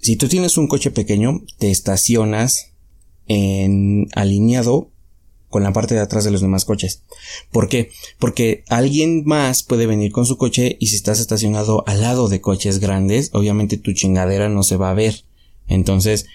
Si 0.00 0.16
tú 0.16 0.28
tienes 0.28 0.56
un 0.56 0.68
coche 0.68 0.90
pequeño, 0.90 1.42
te 1.58 1.70
estacionas 1.70 2.73
en 3.28 4.08
alineado 4.14 4.90
con 5.48 5.62
la 5.62 5.72
parte 5.72 5.94
de 5.94 6.00
atrás 6.00 6.24
de 6.24 6.32
los 6.32 6.40
demás 6.40 6.64
coches. 6.64 7.02
¿Por 7.52 7.68
qué? 7.68 7.90
Porque 8.18 8.64
alguien 8.68 9.22
más 9.24 9.62
puede 9.62 9.86
venir 9.86 10.10
con 10.10 10.26
su 10.26 10.36
coche 10.36 10.76
y 10.80 10.88
si 10.88 10.96
estás 10.96 11.20
estacionado 11.20 11.84
al 11.86 12.00
lado 12.00 12.28
de 12.28 12.40
coches 12.40 12.80
grandes, 12.80 13.30
obviamente 13.32 13.76
tu 13.76 13.92
chingadera 13.92 14.48
no 14.48 14.64
se 14.64 14.76
va 14.76 14.90
a 14.90 14.94
ver. 14.94 15.24
Entonces, 15.68 16.26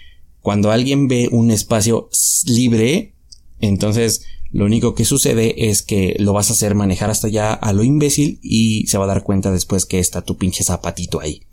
Cuando 0.41 0.71
alguien 0.71 1.07
ve 1.07 1.27
un 1.31 1.51
espacio 1.51 2.09
libre, 2.45 3.13
entonces 3.59 4.21
lo 4.51 4.65
único 4.65 4.95
que 4.95 5.05
sucede 5.05 5.69
es 5.69 5.81
que 5.81 6.15
lo 6.17 6.33
vas 6.33 6.49
a 6.49 6.53
hacer 6.53 6.75
manejar 6.75 7.09
hasta 7.09 7.27
allá 7.27 7.53
a 7.53 7.73
lo 7.73 7.83
imbécil 7.83 8.39
y 8.41 8.87
se 8.87 8.97
va 8.97 9.03
a 9.03 9.07
dar 9.07 9.23
cuenta 9.23 9.51
después 9.51 9.85
que 9.85 9.99
está 9.99 10.21
tu 10.21 10.37
pinche 10.37 10.63
zapatito 10.63 11.19
ahí. 11.19 11.43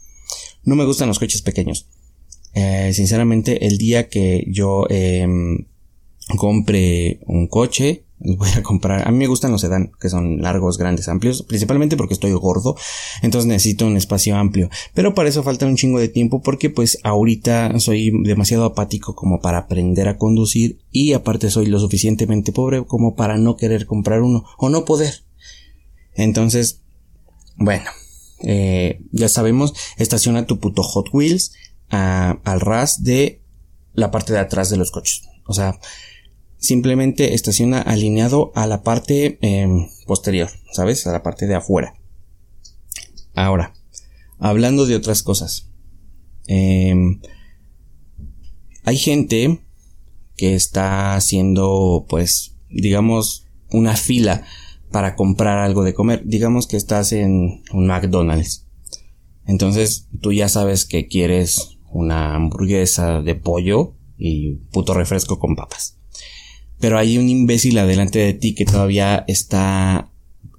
No 0.63 0.77
me 0.77 0.85
gustan 0.85 1.09
los 1.09 1.19
coches 1.19 1.43
pequeños. 1.43 1.87
Eh, 2.59 2.95
sinceramente, 2.95 3.67
el 3.67 3.77
día 3.77 4.09
que 4.09 4.47
yo 4.49 4.87
em, 4.89 5.67
compre 6.39 7.21
un 7.27 7.49
coche, 7.49 8.07
voy 8.19 8.49
a 8.57 8.63
comprar, 8.63 9.07
a 9.07 9.11
mí 9.13 9.19
me 9.19 9.27
gustan 9.27 9.53
los 9.53 9.61
sedán, 9.61 9.93
que 10.01 10.09
son 10.09 10.41
largos, 10.41 10.79
grandes, 10.79 11.07
amplios, 11.09 11.43
principalmente 11.43 11.99
porque 11.99 12.15
estoy 12.15 12.33
gordo, 12.33 12.75
entonces 13.21 13.47
necesito 13.47 13.87
un 13.87 13.99
espacio 13.99 14.37
amplio, 14.37 14.71
pero 14.95 15.15
para 15.15 15.29
eso 15.29 15.43
falta 15.43 15.67
un 15.67 15.77
chingo 15.77 15.99
de 15.99 16.09
tiempo 16.09 16.41
porque 16.41 16.71
pues 16.71 16.99
ahorita 17.05 17.79
soy 17.79 18.11
demasiado 18.25 18.65
apático 18.65 19.15
como 19.15 19.43
para 19.43 19.59
aprender 19.59 20.09
a 20.09 20.17
conducir 20.17 20.79
y 20.91 21.13
aparte 21.13 21.51
soy 21.51 21.67
lo 21.67 21.79
suficientemente 21.79 22.53
pobre 22.53 22.87
como 22.87 23.17
para 23.17 23.37
no 23.37 23.57
querer 23.57 23.85
comprar 23.85 24.23
uno 24.23 24.45
o 24.57 24.71
no 24.71 24.87
poder. 24.87 25.13
Entonces, 26.15 26.81
bueno, 27.57 27.91
eh, 28.41 29.03
ya 29.13 29.29
sabemos, 29.29 29.75
estaciona 29.99 30.47
tu 30.47 30.59
puto 30.59 30.83
Hot 30.83 31.09
Wheels 31.13 31.53
al 31.89 32.61
ras 32.61 33.03
de 33.05 33.43
la 33.95 34.11
parte 34.11 34.33
de 34.33 34.39
atrás 34.39 34.71
de 34.71 34.77
los 34.77 34.91
coches. 34.91 35.23
O 35.47 35.55
sea, 35.55 35.79
simplemente 36.59 37.35
estaciona 37.35 37.81
alineado 37.81 38.53
a 38.55 38.67
la 38.67 38.83
parte 38.83 39.39
em, 39.41 39.89
posterior, 40.07 40.51
¿sabes? 40.73 41.07
A 41.07 41.13
la 41.13 41.23
parte 41.23 41.47
de 41.47 41.55
afuera. 41.55 41.95
Ahora, 43.35 43.75
hablando 44.39 44.87
de 44.87 44.97
otras 44.97 45.23
cosas. 45.23 45.69
Em, 46.47 47.21
hay 48.85 48.97
gente 48.97 49.61
que 50.37 50.55
está 50.55 51.15
haciendo, 51.15 52.07
pues, 52.09 52.55
digamos, 52.69 53.47
una 53.71 53.97
fila 53.97 54.45
para 54.91 55.17
comprar 55.17 55.59
algo 55.59 55.83
de 55.83 55.95
comer. 55.95 56.23
Digamos 56.25 56.67
que 56.67 56.77
estás 56.77 57.13
en 57.13 57.63
un 57.73 57.87
McDonald's. 57.87 58.67
Entonces, 59.47 60.09
tú 60.21 60.33
ya 60.33 60.49
sabes 60.49 60.85
que 60.85 61.09
quieres 61.09 61.76
una 61.91 62.35
hamburguesa 62.35 63.23
de 63.23 63.35
pollo 63.35 63.95
y 64.19 64.55
puto 64.73 64.95
refresco 64.95 65.39
con 65.39 65.57
papas 65.57 65.97
pero 66.79 66.99
hay 66.99 67.19
un 67.19 67.29
imbécil 67.29 67.79
adelante 67.79 68.19
de 68.19 68.35
ti 68.35 68.55
que 68.55 68.65
todavía 68.65 69.25
está 69.29 70.11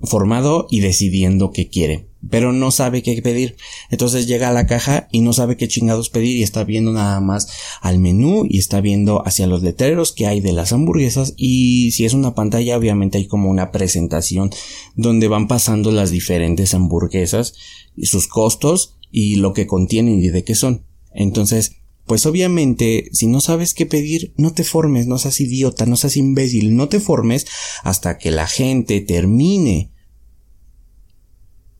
formado 0.02 0.68
y 0.70 0.80
decidiendo 0.80 1.52
qué 1.52 1.70
quiere, 1.70 2.08
pero 2.30 2.54
no 2.54 2.70
sabe 2.72 3.02
qué 3.02 3.20
pedir. 3.22 3.56
Entonces 3.90 4.28
llega 4.28 4.50
a 4.50 4.54
la 4.54 4.68
caja 4.68 5.08
y 5.12 5.22
no 5.22 5.34
sabe 5.34 5.58
qué 5.58 5.68
chingados 5.68 6.10
pedir 6.10 6.38
y 6.38 6.44
está 6.44 6.64
viendo 6.64 6.92
nada 6.92 7.20
más 7.20 7.48
al 7.82 8.00
menú 8.00 8.46
y 8.48 8.60
está 8.60 8.80
viendo 8.82 9.26
hacia 9.26 9.48
los 9.48 9.64
letreros 9.64 10.12
que 10.12 10.28
hay 10.28 10.40
de 10.40 10.54
las 10.54 10.72
hamburguesas 10.72 11.34
y 11.36 11.92
si 11.92 12.06
es 12.06 12.14
una 12.14 12.36
pantalla 12.36 12.78
obviamente 12.78 13.18
hay 13.18 13.28
como 13.28 13.50
una 13.50 13.72
presentación 13.72 14.52
donde 14.96 15.28
van 15.28 15.48
pasando 15.48 15.92
las 15.92 16.12
diferentes 16.12 16.74
hamburguesas 16.74 17.54
y 17.96 18.06
sus 18.06 18.28
costos 18.28 18.98
y 19.12 19.38
lo 19.38 19.54
que 19.54 19.68
contienen 19.68 20.22
y 20.22 20.30
de 20.30 20.44
qué 20.44 20.54
son. 20.54 20.87
Entonces 21.18 21.78
pues 22.08 22.26
obviamente, 22.26 23.10
si 23.12 23.28
no 23.28 23.42
sabes 23.42 23.74
qué 23.74 23.86
pedir, 23.86 24.34
no 24.38 24.54
te 24.54 24.64
formes, 24.64 25.08
no 25.08 25.18
seas 25.18 25.42
idiota, 25.42 25.86
no 25.86 25.98
seas 25.98 26.16
imbécil, 26.16 26.78
no 26.78 26.88
te 26.88 27.02
formes 27.02 27.46
hasta 27.84 28.18
que 28.18 28.32
la 28.32 28.48
gente 28.48 29.02
termine. 29.02 29.92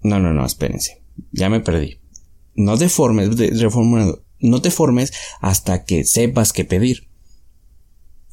No, 0.04 0.20
no, 0.20 0.34
no, 0.34 0.46
espérense. 0.46 1.02
Ya 1.32 1.50
me 1.50 1.62
perdí. 1.62 2.00
No 2.56 2.78
te 2.78 2.90
formes, 2.90 3.30
no 4.42 4.62
te 4.62 4.70
formes 4.70 5.14
hasta 5.40 5.86
que 5.86 6.04
sepas 6.04 6.52
qué 6.52 6.66
pedir. 6.66 7.08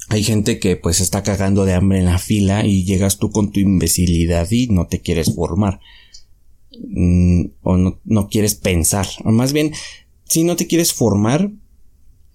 Hay 0.09 0.25
gente 0.25 0.59
que 0.59 0.75
pues 0.75 1.01
está 1.01 1.23
cagando 1.23 1.65
de 1.65 1.75
hambre 1.75 2.01
en 2.01 2.07
la 2.07 2.19
fila 2.19 2.67
y 2.67 2.85
llegas 2.85 3.19
tú 3.19 3.31
con 3.31 3.53
tu 3.53 3.61
imbecilidad 3.61 4.51
y 4.51 4.67
no 4.67 4.89
te 4.89 5.01
quieres 5.01 5.33
formar. 5.33 5.79
Mm, 6.89 7.45
o 7.63 7.77
no, 7.77 8.01
no 8.05 8.29
quieres 8.29 8.57
pensar. 8.57 9.07
O 9.25 9.31
más 9.31 9.53
bien, 9.53 9.73
si 10.27 10.45
no 10.45 10.57
te 10.57 10.67
quieres 10.67 10.93
formar, 10.93 11.51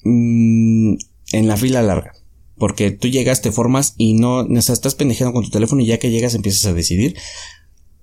Mm, 0.03 0.95
en 1.31 1.47
la 1.47 1.57
fila 1.57 1.81
larga. 1.81 2.13
Porque 2.57 2.91
tú 2.91 3.07
llegas, 3.07 3.41
te 3.41 3.51
formas 3.51 3.93
y 3.97 4.13
no, 4.13 4.39
o 4.39 4.61
sea, 4.61 4.73
estás 4.73 4.95
pendejando 4.95 5.33
con 5.33 5.43
tu 5.43 5.49
teléfono 5.49 5.81
y 5.81 5.85
ya 5.85 5.99
que 5.99 6.11
llegas 6.11 6.35
empiezas 6.35 6.65
a 6.65 6.73
decidir. 6.73 7.15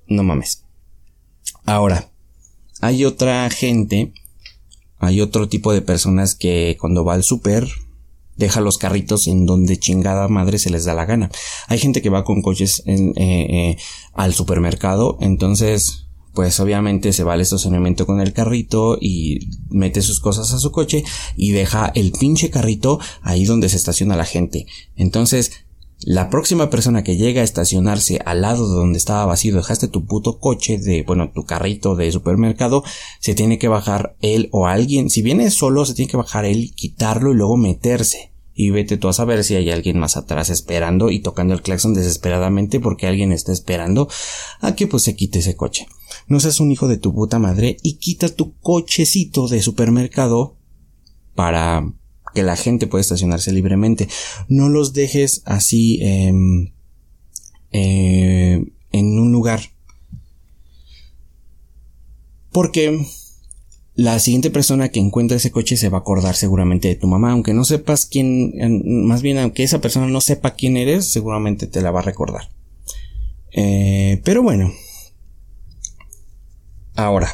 No 0.07 0.23
mames. 0.23 0.65
Ahora, 1.65 2.11
hay 2.81 3.05
otra 3.05 3.49
gente, 3.51 4.13
hay 4.99 5.21
otro 5.21 5.49
tipo 5.49 5.73
de 5.73 5.83
personas 5.83 6.35
que 6.35 6.77
cuando 6.81 7.05
va 7.05 7.15
al 7.15 7.25
súper 7.25 7.69
deja 8.37 8.61
los 8.61 8.79
carritos 8.79 9.29
en 9.29 9.47
donde 9.47 9.79
chingada 9.79 10.29
madre 10.29 10.59
se 10.59 10.71
les 10.71 10.85
da 10.85 10.95
la 10.95 11.07
gana. 11.07 11.31
Hay 11.69 11.79
gente 11.79 12.03
que 12.03 12.11
va 12.11 12.25
con 12.25 12.43
coches 12.43 12.83
eh, 12.87 13.13
eh, 13.17 13.77
al 14.13 14.33
supermercado, 14.33 15.19
entonces 15.21 16.06
pues 16.37 16.61
obviamente 16.61 17.15
se 17.15 17.25
va 17.25 17.33
al 17.33 17.41
estacionamiento 17.41 18.05
con 18.05 18.21
el 18.21 18.35
carrito 18.35 18.99
y 19.01 19.49
mete 19.71 20.03
sus 20.03 20.21
cosas 20.21 20.53
a 20.53 20.59
su 20.59 20.71
coche 20.71 21.03
y 21.35 21.53
deja 21.53 21.91
el 21.95 22.13
pinche 22.13 22.51
carrito 22.51 23.01
ahí 23.23 23.47
donde 23.47 23.71
se 23.71 23.77
estaciona 23.77 24.17
la 24.17 24.27
gente. 24.27 24.67
Entonces, 24.97 25.53
la 26.01 26.29
próxima 26.29 26.69
persona 26.69 27.03
que 27.03 27.17
llega 27.17 27.41
a 27.41 27.45
estacionarse 27.45 28.21
al 28.27 28.43
lado 28.43 28.69
de 28.69 28.77
donde 28.77 28.99
estaba 28.99 29.25
vacío, 29.25 29.57
dejaste 29.57 29.89
tu 29.89 30.05
puto 30.05 30.39
coche 30.39 30.77
de, 30.77 31.05
bueno, 31.05 31.33
tu 31.35 31.47
carrito 31.47 31.97
de 31.97 32.13
supermercado, 32.13 32.85
se 33.19 33.35
tiene 33.35 33.59
que 33.59 33.69
bajar 33.69 34.15
él 34.21 34.51
o 34.53 34.67
alguien. 34.67 35.09
Si 35.09 35.23
viene 35.23 35.51
solo, 35.51 35.87
se 35.87 35.95
tiene 35.95 36.11
que 36.11 36.19
bajar 36.19 36.45
él, 36.45 36.75
quitarlo 36.77 37.33
y 37.33 37.37
luego 37.37 37.57
meterse 37.57 38.36
y 38.57 38.71
vete 38.71 38.97
tú 38.97 39.09
a 39.09 39.13
saber 39.13 39.45
si 39.45 39.55
hay 39.55 39.71
alguien 39.71 39.99
más 39.99 40.17
atrás 40.17 40.49
esperando 40.49 41.11
y 41.11 41.21
tocando 41.21 41.53
el 41.53 41.61
claxon 41.61 41.93
desesperadamente 41.93 42.81
porque 42.81 43.07
alguien 43.07 43.31
está 43.31 43.53
esperando 43.53 44.09
a 44.61 44.75
que 44.75 44.87
pues 44.87 45.03
se 45.03 45.15
quite 45.15 45.41
ese 45.41 45.55
coche. 45.55 45.87
No 46.27 46.41
seas 46.41 46.59
un 46.59 46.73
hijo 46.73 46.89
de 46.89 46.97
tu 46.97 47.15
puta 47.15 47.39
madre 47.39 47.77
y 47.83 47.99
quita 47.99 48.31
tu 48.31 48.57
cochecito 48.61 49.47
de 49.47 49.61
supermercado 49.61 50.57
para 51.35 51.93
que 52.35 52.43
la 52.43 52.57
gente 52.57 52.87
pueda 52.87 53.03
estacionarse 53.03 53.53
libremente. 53.53 54.09
No 54.49 54.71
los 54.71 54.95
dejes 54.95 55.43
así 55.45 55.99
em, 56.01 56.73
eh, 57.73 58.65
en 58.91 59.19
un 59.19 59.33
lugar. 59.33 59.61
Porque 62.53 63.07
la 63.97 64.19
siguiente 64.19 64.51
persona 64.51 64.91
que 64.91 65.01
encuentra 65.01 65.39
ese 65.39 65.51
coche 65.51 65.79
se 65.79 65.89
va 65.89 65.99
a 65.99 66.01
acordar 66.03 66.37
seguramente 66.37 66.89
de 66.89 66.97
tu 66.97 67.07
mamá, 67.07 67.33
aunque 67.33 67.55
no 67.55 67.65
sepas 67.65 68.05
quién, 68.05 68.53
más 69.07 69.23
bien 69.23 69.39
aunque 69.39 69.63
esa 69.63 69.81
persona 69.81 70.07
no 70.07 70.21
sepa 70.21 70.55
quién 70.55 70.77
eres, 70.77 71.07
seguramente 71.07 71.67
te 71.67 71.81
la 71.81 71.91
va 71.91 72.01
a 72.01 72.05
recordar. 72.05 72.51
Eh, 73.53 74.21
pero 74.23 74.43
bueno. 74.43 74.71
Ahora. 76.95 77.33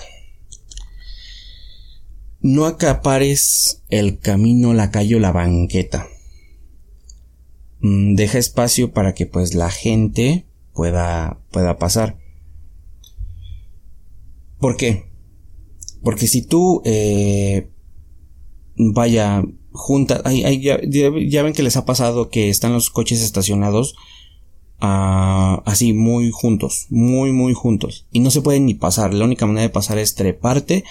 No 2.41 2.67
acapares 2.67 3.83
el 3.89 4.19
camino, 4.19 4.73
la 4.73 4.93
calle 4.93 5.17
o 5.17 5.21
la 5.21 5.33
banqueta. 5.33 6.07
Mm, 7.81 8.15
deja 8.15 8.39
espacio 8.39 8.93
para 8.93 9.15
que 9.15 9.27
pues 9.27 9.55
la 9.55 9.71
gente 9.71 10.47
pueda, 10.73 11.41
pueda 11.51 11.77
pasar. 11.79 12.19
¿Por 14.59 14.77
qué? 14.77 15.12
Porque 16.03 16.27
si 16.27 16.43
tú, 16.43 16.83
eh, 16.85 17.69
vaya, 18.77 19.43
junta, 19.73 20.23
ya, 20.33 21.43
ven 21.43 21.53
que 21.53 21.63
les 21.63 21.77
ha 21.77 21.85
pasado 21.85 22.29
que 22.29 22.49
están 22.49 22.73
los 22.73 22.91
coches 22.91 23.23
estacionados 23.23 23.95
ah, 24.81 25.63
así 25.65 25.93
muy 25.93 26.31
juntos, 26.31 26.87
muy 26.91 27.33
muy 27.33 27.55
juntos 27.55 28.07
y 28.13 28.21
no 28.21 28.31
se 28.31 28.43
pueden 28.43 28.67
ni 28.67 28.75
pasar. 28.75 29.15
La 29.15 29.25
única 29.25 29.47
manera 29.47 29.63
de 29.63 29.71
pasar 29.71 29.99
es 29.99 30.15
treparte 30.15 30.85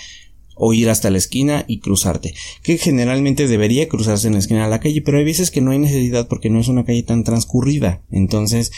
o 0.56 0.74
ir 0.74 0.90
hasta 0.90 1.10
la 1.10 1.18
esquina 1.18 1.66
y 1.68 1.80
cruzarte, 1.80 2.34
que 2.62 2.78
generalmente 2.78 3.48
debería 3.48 3.88
cruzarse 3.88 4.28
en 4.28 4.34
la 4.34 4.40
esquina 4.40 4.64
de 4.64 4.70
la 4.70 4.80
calle, 4.80 5.02
pero 5.02 5.18
hay 5.18 5.24
veces 5.24 5.50
que 5.50 5.62
no 5.62 5.72
hay 5.72 5.80
necesidad 5.80 6.28
porque 6.28 6.50
no 6.50 6.60
es 6.60 6.68
una 6.68 6.86
calle 6.86 7.04
tan 7.04 7.24
transcurrida. 7.24 8.02
Entonces, 8.12 8.72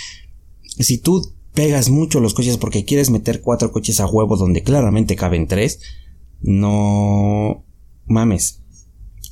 si 0.61 0.97
tú 0.97 1.33
pegas 1.53 1.89
mucho 1.89 2.19
los 2.19 2.33
coches 2.33 2.57
porque 2.57 2.85
quieres 2.85 3.09
meter 3.09 3.41
cuatro 3.41 3.71
coches 3.71 3.99
a 3.99 4.07
huevo 4.07 4.37
donde 4.37 4.63
claramente 4.63 5.15
caben 5.15 5.47
tres, 5.47 5.79
no 6.43 7.65
mames. 8.05 8.61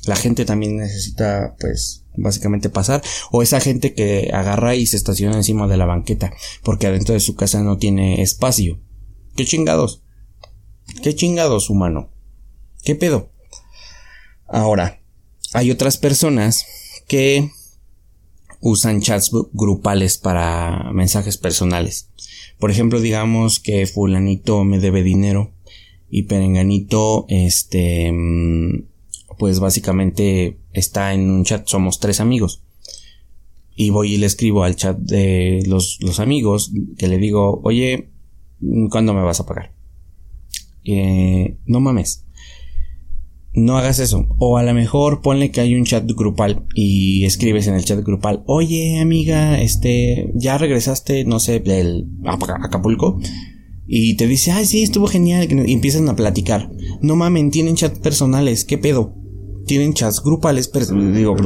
La 0.06 0.16
gente 0.16 0.44
también 0.44 0.78
necesita, 0.78 1.54
pues, 1.60 2.04
básicamente 2.16 2.70
pasar. 2.70 3.02
O 3.30 3.42
esa 3.42 3.60
gente 3.60 3.94
que 3.94 4.30
agarra 4.32 4.74
y 4.74 4.86
se 4.86 4.96
estaciona 4.96 5.36
encima 5.36 5.68
de 5.68 5.76
la 5.76 5.86
banqueta. 5.86 6.32
Porque 6.64 6.88
adentro 6.88 7.14
de 7.14 7.20
su 7.20 7.36
casa 7.36 7.62
no 7.62 7.78
tiene 7.78 8.22
espacio. 8.22 8.80
¿Qué 9.36 9.44
chingados? 9.44 10.02
¿Qué 11.02 11.14
chingados, 11.14 11.70
humano? 11.70 12.10
¿Qué 12.82 12.96
pedo? 12.96 13.30
Ahora, 14.48 15.00
hay 15.52 15.70
otras 15.70 15.96
personas 15.96 16.66
que 17.06 17.50
usan 18.60 19.00
chats 19.00 19.30
grupales 19.52 20.18
para 20.18 20.90
mensajes 20.92 21.38
personales. 21.38 22.10
Por 22.58 22.70
ejemplo, 22.70 23.00
digamos 23.00 23.60
que 23.60 23.86
fulanito 23.86 24.64
me 24.64 24.78
debe 24.78 25.02
dinero 25.02 25.52
y 26.14 26.24
Perenganito, 26.24 27.24
este, 27.30 28.12
mm, 28.12 28.84
pues 29.38 29.60
básicamente 29.60 30.58
está 30.74 31.14
en 31.14 31.30
un 31.30 31.42
chat, 31.42 31.66
somos 31.66 32.00
tres 32.00 32.20
amigos. 32.20 32.62
Y 33.74 33.88
voy 33.88 34.12
y 34.12 34.18
le 34.18 34.26
escribo 34.26 34.62
al 34.62 34.76
chat 34.76 34.98
de 34.98 35.62
los, 35.66 35.96
los 36.02 36.20
amigos 36.20 36.70
que 36.98 37.08
le 37.08 37.16
digo, 37.16 37.62
oye, 37.64 38.10
¿cuándo 38.90 39.14
me 39.14 39.22
vas 39.22 39.40
a 39.40 39.46
pagar? 39.46 39.72
Eh, 40.84 41.56
no 41.64 41.80
mames. 41.80 42.26
No 43.54 43.78
hagas 43.78 43.98
eso. 43.98 44.26
O 44.36 44.58
a 44.58 44.64
lo 44.64 44.74
mejor 44.74 45.22
ponle 45.22 45.50
que 45.50 45.62
hay 45.62 45.74
un 45.74 45.86
chat 45.86 46.04
grupal 46.06 46.66
y 46.74 47.24
escribes 47.24 47.68
en 47.68 47.74
el 47.74 47.86
chat 47.86 48.04
grupal, 48.04 48.42
oye 48.44 49.00
amiga, 49.00 49.62
este, 49.62 50.30
ya 50.34 50.58
regresaste, 50.58 51.24
no 51.24 51.40
sé, 51.40 51.60
del 51.60 52.06
Acapulco. 52.26 53.18
Y 53.94 54.14
te 54.14 54.26
dice, 54.26 54.52
ay, 54.52 54.64
sí, 54.64 54.82
estuvo 54.82 55.06
genial. 55.06 55.46
Y 55.68 55.74
empiezan 55.74 56.08
a 56.08 56.16
platicar. 56.16 56.70
No 57.02 57.14
mamen, 57.14 57.50
tienen 57.50 57.76
chats 57.76 57.98
personales, 57.98 58.64
¿qué 58.64 58.78
pedo? 58.78 59.14
Tienen 59.66 59.92
chats 59.92 60.22
grupales, 60.22 60.72
digo, 61.14 61.36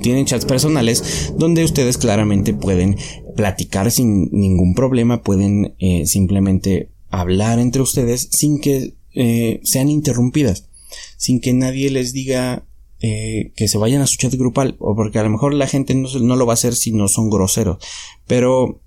tienen 0.00 0.24
chats 0.24 0.44
personales 0.44 1.32
donde 1.36 1.64
ustedes 1.64 1.98
claramente 1.98 2.54
pueden 2.54 2.96
platicar 3.34 3.90
sin 3.90 4.30
ningún 4.30 4.74
problema, 4.74 5.24
pueden 5.24 5.74
eh, 5.80 6.06
simplemente 6.06 6.92
hablar 7.10 7.58
entre 7.58 7.82
ustedes 7.82 8.28
sin 8.30 8.60
que 8.60 8.94
eh, 9.14 9.60
sean 9.64 9.88
interrumpidas, 9.88 10.68
sin 11.16 11.40
que 11.40 11.52
nadie 11.52 11.90
les 11.90 12.12
diga 12.12 12.64
eh, 13.00 13.52
que 13.56 13.66
se 13.66 13.76
vayan 13.76 14.02
a 14.02 14.06
su 14.06 14.18
chat 14.18 14.34
grupal, 14.34 14.76
o 14.78 14.94
porque 14.94 15.18
a 15.18 15.24
lo 15.24 15.30
mejor 15.30 15.52
la 15.52 15.66
gente 15.66 15.96
no, 15.96 16.08
no 16.20 16.36
lo 16.36 16.46
va 16.46 16.52
a 16.52 16.54
hacer 16.54 16.76
si 16.76 16.92
no 16.92 17.08
son 17.08 17.28
groseros, 17.28 17.84
pero 18.28 18.80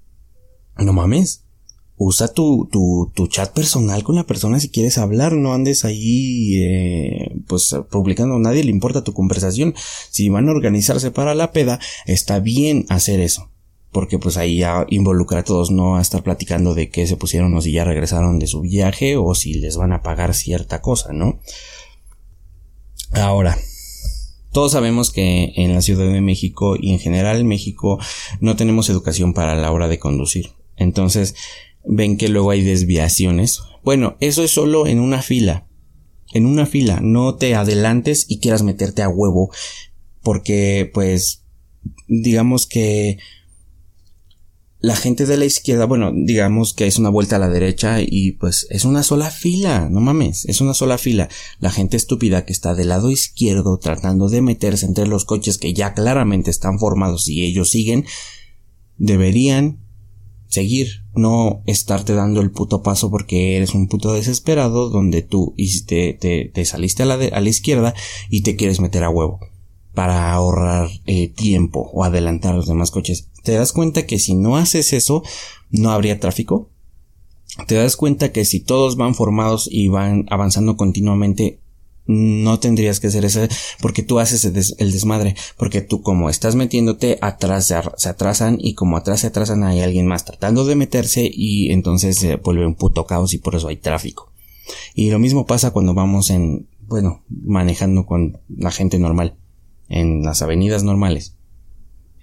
no 0.78 0.94
mames, 0.94 1.44
usa 2.04 2.34
tu, 2.34 2.68
tu, 2.72 3.28
chat 3.28 3.54
personal 3.54 4.04
con 4.04 4.16
la 4.16 4.24
persona 4.24 4.60
si 4.60 4.70
quieres 4.70 4.98
hablar, 4.98 5.34
no 5.34 5.54
andes 5.54 5.86
ahí 5.86 6.64
eh, 6.64 7.36
pues 7.46 7.76
publicando, 7.92 8.36
a 8.36 8.40
nadie 8.40 8.64
le 8.64 8.72
importa 8.72 9.04
tu 9.04 9.14
conversación. 9.14 9.76
Si 10.10 10.28
van 10.30 10.50
a 10.50 10.52
organizarse 10.52 11.12
para 11.12 11.36
la 11.36 11.52
peda, 11.52 11.80
está 12.08 12.40
bien 12.40 12.88
hacer 12.90 13.20
eso. 13.20 13.52
Porque 13.92 14.18
pues 14.18 14.38
ahí 14.38 14.58
ya 14.58 14.88
involucra 14.90 15.42
a 15.42 15.44
todos, 15.44 15.70
no 15.70 15.98
a 15.98 16.02
estar 16.02 16.24
platicando 16.24 16.74
de 16.74 16.90
qué 16.90 17.06
se 17.06 17.18
pusieron 17.18 17.54
o 17.54 17.62
si 17.62 17.72
ya 17.72 17.84
regresaron 17.84 18.40
de 18.40 18.48
su 18.48 18.62
viaje 18.62 19.16
o 19.16 19.36
si 19.36 19.54
les 19.54 19.78
van 19.78 19.94
a 19.94 20.02
pagar 20.02 20.34
cierta 20.34 20.82
cosa, 20.82 21.14
¿no? 21.14 21.40
Ahora, 23.12 23.60
todos 24.52 24.72
sabemos 24.72 25.12
que 25.12 25.54
en 25.56 25.76
la 25.76 25.82
Ciudad 25.82 26.12
de 26.12 26.22
México 26.22 26.78
y 26.80 26.94
en 26.94 27.00
general 27.00 27.38
en 27.38 27.48
México 27.48 28.00
no 28.40 28.56
tenemos 28.56 28.90
educación 28.90 29.34
para 29.34 29.56
la 29.56 29.72
hora 29.72 29.88
de 29.88 30.00
conducir. 30.00 30.54
Entonces, 30.78 31.36
ven 31.86 32.18
que 32.18 32.30
luego 32.30 32.52
hay 32.52 32.64
desviaciones. 32.64 33.62
Bueno, 33.84 34.18
eso 34.20 34.44
es 34.44 34.52
solo 34.52 34.88
en 34.88 35.00
una 35.00 35.22
fila. 35.22 35.68
En 36.34 36.46
una 36.46 36.66
fila, 36.66 37.00
no 37.02 37.36
te 37.36 37.56
adelantes 37.56 38.26
y 38.30 38.40
quieras 38.40 38.64
meterte 38.64 39.02
a 39.02 39.10
huevo 39.10 39.52
porque 40.22 40.90
pues 40.94 41.44
digamos 42.08 42.68
que 42.68 43.18
la 44.80 44.96
gente 44.96 45.28
de 45.28 45.38
la 45.38 45.46
izquierda, 45.46 45.86
bueno, 45.86 46.12
digamos 46.12 46.74
que 46.74 46.88
es 46.88 46.98
una 46.98 47.10
vuelta 47.10 47.36
a 47.36 47.40
la 47.40 47.50
derecha 47.50 47.98
y 48.02 48.32
pues 48.34 48.66
es 48.72 48.84
una 48.84 49.04
sola 49.04 49.30
fila, 49.30 49.90
no 49.92 50.02
mames, 50.02 50.46
es 50.46 50.60
una 50.60 50.74
sola 50.74 50.98
fila. 50.98 51.30
La 51.60 51.70
gente 51.70 51.98
estúpida 51.98 52.46
que 52.46 52.54
está 52.54 52.74
del 52.74 52.90
lado 52.90 53.12
izquierdo 53.12 53.78
tratando 53.78 54.28
de 54.28 54.42
meterse 54.42 54.88
entre 54.88 55.06
los 55.06 55.26
coches 55.26 55.60
que 55.60 55.74
ya 55.74 55.94
claramente 55.94 56.50
están 56.50 56.80
formados 56.80 57.28
y 57.30 57.46
ellos 57.46 57.70
siguen, 57.70 58.06
deberían 58.98 59.80
seguir, 60.52 61.06
no 61.16 61.64
estarte 61.66 62.14
dando 62.14 62.42
el 62.42 62.52
puto 62.52 62.84
paso 62.84 63.10
porque 63.10 63.56
eres 63.56 63.74
un 63.74 63.88
puto 63.88 64.14
desesperado 64.14 64.90
donde 64.90 65.22
tú 65.22 65.56
te, 65.88 66.14
te, 66.14 66.66
saliste 66.66 67.04
a 67.04 67.06
la, 67.06 67.16
a 67.16 67.40
la 67.40 67.50
izquierda 67.50 67.96
y 68.30 68.42
te 68.42 68.58
quieres 68.58 68.82
meter 68.82 69.04
a 69.04 69.10
huevo 69.10 69.40
para 69.94 70.34
ahorrar 70.34 70.90
eh, 71.06 71.30
tiempo 71.30 71.90
o 71.94 72.04
adelantar 72.04 72.54
los 72.54 72.68
demás 72.68 72.92
coches. 72.92 73.30
¿Te 73.44 73.54
das 73.54 73.72
cuenta 73.72 74.06
que 74.06 74.20
si 74.20 74.36
no 74.36 74.58
haces 74.58 74.92
eso, 74.94 75.24
no 75.70 75.92
habría 75.92 76.20
tráfico? 76.20 76.70
¿Te 77.68 77.76
das 77.76 77.96
cuenta 77.96 78.34
que 78.34 78.44
si 78.46 78.60
todos 78.60 78.98
van 78.98 79.16
formados 79.16 79.70
y 79.72 79.88
van 79.88 80.26
avanzando 80.30 80.76
continuamente, 80.76 81.62
no 82.06 82.60
tendrías 82.60 83.00
que 83.00 83.08
hacer 83.08 83.26
eso 83.26 83.42
porque 83.82 84.04
tú 84.04 84.20
haces 84.20 84.46
el, 84.46 84.92
desmadre, 84.92 85.36
porque 85.58 85.82
tú 85.82 86.02
como 86.02 86.30
estás 86.30 86.56
metiéndote 86.56 87.18
atrás 87.22 87.68
se, 87.68 88.10
atrasan 88.10 88.58
y 88.60 88.74
como 88.74 88.98
atrás 88.98 89.22
se 89.22 89.28
atrasan 89.28 89.64
hay 89.64 89.82
alguien 89.82 90.08
más 90.08 90.26
tratando 90.26 90.66
de 90.66 90.76
meterse 90.76 91.30
y 91.32 91.72
entonces 91.72 92.18
se 92.18 92.36
vuelve 92.38 92.66
un 92.66 92.76
puto 92.76 93.06
caos 93.06 93.34
y 93.34 93.38
por 93.38 93.56
eso 93.56 93.68
hay 93.68 93.78
tráfico. 93.78 94.32
Y 94.94 95.10
lo 95.10 95.20
mismo 95.20 95.46
pasa 95.46 95.72
cuando 95.72 95.94
vamos 95.94 96.30
en, 96.30 96.68
bueno, 96.82 97.24
manejando 97.30 98.06
con 98.06 98.40
la 98.50 98.72
gente 98.72 99.00
normal, 99.00 99.36
en 99.90 100.24
las 100.24 100.42
avenidas 100.42 100.84
normales. 100.84 101.36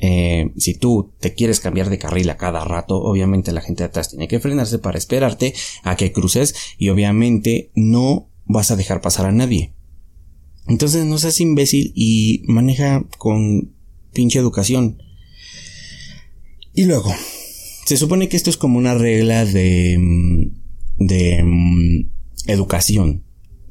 Eh, 0.00 0.52
si 0.56 0.74
tú 0.74 1.12
te 1.18 1.34
quieres 1.34 1.58
cambiar 1.58 1.90
de 1.90 1.98
carril 1.98 2.30
a 2.30 2.36
cada 2.36 2.64
rato, 2.64 2.96
obviamente 2.96 3.52
la 3.52 3.60
gente 3.60 3.82
de 3.82 3.88
atrás 3.88 4.10
tiene 4.10 4.28
que 4.28 4.38
frenarse 4.38 4.78
para 4.78 4.96
esperarte 4.96 5.54
a 5.82 5.96
que 5.96 6.12
cruces 6.12 6.54
y 6.78 6.88
obviamente 6.90 7.70
no 7.74 8.28
vas 8.48 8.70
a 8.70 8.76
dejar 8.76 9.00
pasar 9.00 9.26
a 9.26 9.32
nadie. 9.32 9.72
Entonces 10.66 11.04
no 11.06 11.18
seas 11.18 11.40
imbécil 11.40 11.92
y 11.94 12.42
maneja 12.46 13.04
con 13.18 13.72
pinche 14.12 14.38
educación. 14.38 15.02
Y 16.74 16.84
luego, 16.84 17.14
se 17.86 17.96
supone 17.96 18.28
que 18.28 18.36
esto 18.36 18.50
es 18.50 18.56
como 18.56 18.78
una 18.78 18.94
regla 18.94 19.44
de, 19.44 19.96
mm, 19.98 21.06
de 21.06 21.42
mm, 21.44 22.10
educación. 22.46 23.24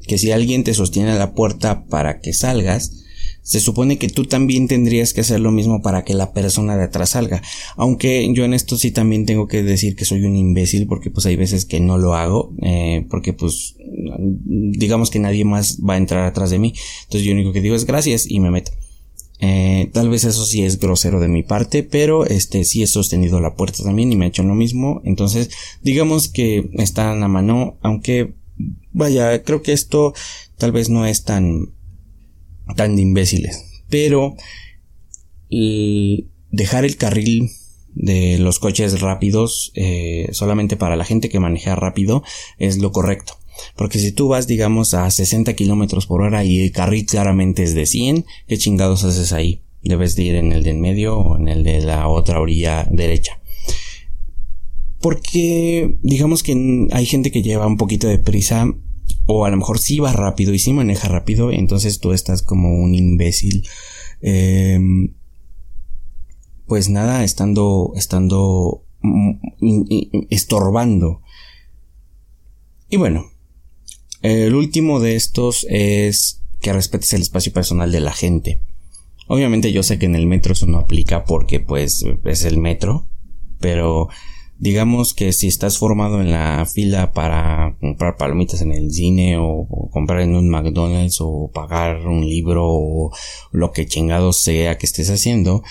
Que 0.06 0.18
si 0.18 0.30
alguien 0.32 0.64
te 0.64 0.74
sostiene 0.74 1.14
la 1.14 1.34
puerta 1.34 1.84
para 1.86 2.20
que 2.20 2.32
salgas, 2.32 3.04
se 3.48 3.60
supone 3.60 3.96
que 3.96 4.10
tú 4.10 4.26
también 4.26 4.68
tendrías 4.68 5.14
que 5.14 5.22
hacer 5.22 5.40
lo 5.40 5.50
mismo 5.50 5.80
para 5.80 6.04
que 6.04 6.12
la 6.12 6.34
persona 6.34 6.76
de 6.76 6.84
atrás 6.84 7.10
salga. 7.10 7.40
Aunque 7.76 8.30
yo 8.34 8.44
en 8.44 8.52
esto 8.52 8.76
sí 8.76 8.90
también 8.90 9.24
tengo 9.24 9.48
que 9.48 9.62
decir 9.62 9.96
que 9.96 10.04
soy 10.04 10.22
un 10.24 10.36
imbécil 10.36 10.86
porque 10.86 11.08
pues 11.08 11.24
hay 11.24 11.36
veces 11.36 11.64
que 11.64 11.80
no 11.80 11.96
lo 11.96 12.12
hago, 12.12 12.52
eh, 12.60 13.06
porque 13.08 13.32
pues 13.32 13.76
digamos 14.44 15.08
que 15.08 15.18
nadie 15.18 15.46
más 15.46 15.78
va 15.80 15.94
a 15.94 15.96
entrar 15.96 16.24
atrás 16.24 16.50
de 16.50 16.58
mí. 16.58 16.74
Entonces 17.04 17.22
yo 17.26 17.32
único 17.32 17.54
que 17.54 17.62
digo 17.62 17.74
es 17.74 17.86
gracias 17.86 18.30
y 18.30 18.38
me 18.38 18.50
meto. 18.50 18.70
Eh, 19.40 19.88
tal 19.94 20.10
vez 20.10 20.24
eso 20.24 20.44
sí 20.44 20.62
es 20.64 20.78
grosero 20.78 21.18
de 21.18 21.28
mi 21.28 21.42
parte, 21.42 21.82
pero 21.82 22.26
este 22.26 22.64
sí 22.64 22.82
he 22.82 22.86
sostenido 22.86 23.40
la 23.40 23.54
puerta 23.54 23.82
también 23.82 24.12
y 24.12 24.16
me 24.16 24.26
ha 24.26 24.28
hecho 24.28 24.42
lo 24.42 24.54
mismo. 24.54 25.00
Entonces, 25.04 25.48
digamos 25.80 26.28
que 26.28 26.68
están 26.74 27.22
a 27.22 27.28
mano, 27.28 27.78
aunque 27.80 28.34
vaya, 28.92 29.42
creo 29.42 29.62
que 29.62 29.72
esto 29.72 30.12
tal 30.58 30.72
vez 30.72 30.90
no 30.90 31.06
es 31.06 31.24
tan 31.24 31.77
tan 32.76 32.96
de 32.96 33.02
imbéciles. 33.02 33.64
Pero 33.88 34.36
dejar 35.48 36.84
el 36.84 36.96
carril 36.96 37.50
de 37.94 38.38
los 38.38 38.58
coches 38.58 39.00
rápidos 39.00 39.72
eh, 39.74 40.28
solamente 40.32 40.76
para 40.76 40.96
la 40.96 41.04
gente 41.04 41.28
que 41.28 41.40
maneja 41.40 41.74
rápido 41.74 42.22
es 42.58 42.78
lo 42.78 42.92
correcto. 42.92 43.34
Porque 43.74 43.98
si 43.98 44.12
tú 44.12 44.28
vas, 44.28 44.46
digamos, 44.46 44.94
a 44.94 45.10
60 45.10 45.54
kilómetros 45.54 46.06
por 46.06 46.22
hora 46.22 46.44
y 46.44 46.60
el 46.60 46.72
carril 46.72 47.06
claramente 47.06 47.64
es 47.64 47.74
de 47.74 47.86
100, 47.86 48.24
¿qué 48.46 48.56
chingados 48.56 49.04
haces 49.04 49.32
ahí? 49.32 49.62
Debes 49.82 50.14
de 50.14 50.22
ir 50.24 50.34
en 50.36 50.52
el 50.52 50.62
de 50.62 50.70
en 50.70 50.80
medio 50.80 51.18
o 51.18 51.36
en 51.36 51.48
el 51.48 51.64
de 51.64 51.80
la 51.80 52.08
otra 52.08 52.40
orilla 52.40 52.86
derecha. 52.90 53.40
Porque, 55.00 55.96
digamos 56.02 56.42
que 56.42 56.88
hay 56.90 57.06
gente 57.06 57.30
que 57.30 57.42
lleva 57.42 57.66
un 57.66 57.76
poquito 57.76 58.08
de 58.08 58.18
prisa 58.18 58.66
o 59.26 59.44
a 59.44 59.50
lo 59.50 59.56
mejor 59.56 59.78
sí 59.78 59.98
va 59.98 60.12
rápido 60.12 60.54
y 60.54 60.58
sí 60.58 60.72
maneja 60.72 61.08
rápido, 61.08 61.52
entonces 61.52 62.00
tú 62.00 62.12
estás 62.12 62.42
como 62.42 62.74
un 62.74 62.94
imbécil. 62.94 63.66
Em, 64.20 65.14
pues 66.66 66.88
nada, 66.88 67.24
estando, 67.24 67.92
estando 67.96 68.84
mm, 69.02 69.32
estorbando. 70.30 71.22
Y 72.90 72.96
bueno, 72.96 73.30
el 74.22 74.54
último 74.54 75.00
de 75.00 75.16
estos 75.16 75.66
es 75.68 76.42
que 76.60 76.72
respetes 76.72 77.12
el 77.12 77.22
espacio 77.22 77.52
personal 77.52 77.92
de 77.92 78.00
la 78.00 78.12
gente. 78.12 78.60
Obviamente 79.28 79.72
yo 79.72 79.82
sé 79.82 79.98
que 79.98 80.06
en 80.06 80.14
el 80.14 80.26
metro 80.26 80.54
eso 80.54 80.66
no 80.66 80.78
aplica 80.78 81.24
porque 81.24 81.60
pues 81.60 82.04
es 82.24 82.44
el 82.44 82.58
metro, 82.58 83.06
pero 83.60 84.08
digamos 84.58 85.14
que 85.14 85.32
si 85.32 85.46
estás 85.46 85.78
formado 85.78 86.20
en 86.20 86.30
la 86.30 86.66
fila 86.66 87.12
para 87.12 87.76
comprar 87.80 88.16
palomitas 88.16 88.60
en 88.60 88.72
el 88.72 88.90
cine 88.90 89.36
o, 89.38 89.66
comprar 89.90 90.20
en 90.20 90.34
un 90.34 90.48
McDonald's 90.50 91.18
o 91.20 91.50
pagar 91.52 92.06
un 92.06 92.28
libro 92.28 92.64
o 92.66 93.12
lo 93.52 93.72
que 93.72 93.86
chingado 93.86 94.32
sea 94.32 94.76
que 94.76 94.86
estés 94.86 95.10
haciendo, 95.10 95.62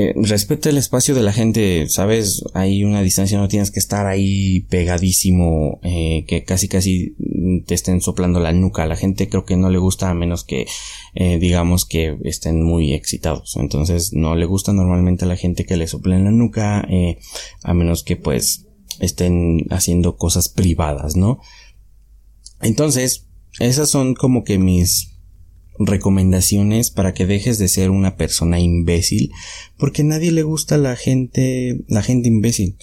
eh, 0.00 0.14
respeta 0.14 0.70
el 0.70 0.78
espacio 0.78 1.12
de 1.16 1.22
la 1.22 1.32
gente, 1.32 1.88
sabes, 1.88 2.44
hay 2.54 2.84
una 2.84 3.02
distancia, 3.02 3.36
no 3.36 3.48
tienes 3.48 3.72
que 3.72 3.80
estar 3.80 4.06
ahí 4.06 4.60
pegadísimo, 4.70 5.80
eh, 5.82 6.24
que 6.28 6.44
casi 6.44 6.68
casi 6.68 7.16
te 7.66 7.74
estén 7.74 8.00
soplando 8.00 8.38
la 8.38 8.52
nuca. 8.52 8.84
A 8.84 8.86
la 8.86 8.94
gente 8.94 9.28
creo 9.28 9.44
que 9.44 9.56
no 9.56 9.70
le 9.70 9.78
gusta 9.78 10.08
a 10.08 10.14
menos 10.14 10.44
que, 10.44 10.66
eh, 11.16 11.40
digamos 11.40 11.84
que 11.84 12.16
estén 12.22 12.62
muy 12.62 12.94
excitados. 12.94 13.56
Entonces 13.56 14.12
no 14.12 14.36
le 14.36 14.46
gusta 14.46 14.72
normalmente 14.72 15.24
a 15.24 15.28
la 15.28 15.36
gente 15.36 15.66
que 15.66 15.76
le 15.76 15.88
soplen 15.88 16.22
la 16.22 16.30
nuca, 16.30 16.86
a 17.64 17.74
menos 17.74 18.04
que 18.04 18.14
pues 18.14 18.66
estén 19.00 19.66
haciendo 19.70 20.16
cosas 20.16 20.48
privadas, 20.48 21.16
¿no? 21.16 21.40
Entonces, 22.60 23.26
esas 23.58 23.90
son 23.90 24.14
como 24.14 24.44
que 24.44 24.58
mis 24.58 25.17
recomendaciones 25.78 26.90
para 26.90 27.14
que 27.14 27.26
dejes 27.26 27.58
de 27.58 27.68
ser 27.68 27.90
una 27.90 28.16
persona 28.16 28.60
imbécil, 28.60 29.30
porque 29.76 30.04
nadie 30.04 30.32
le 30.32 30.42
gusta 30.42 30.76
la 30.78 30.96
gente, 30.96 31.84
la 31.88 32.02
gente 32.02 32.28
imbécil. 32.28 32.76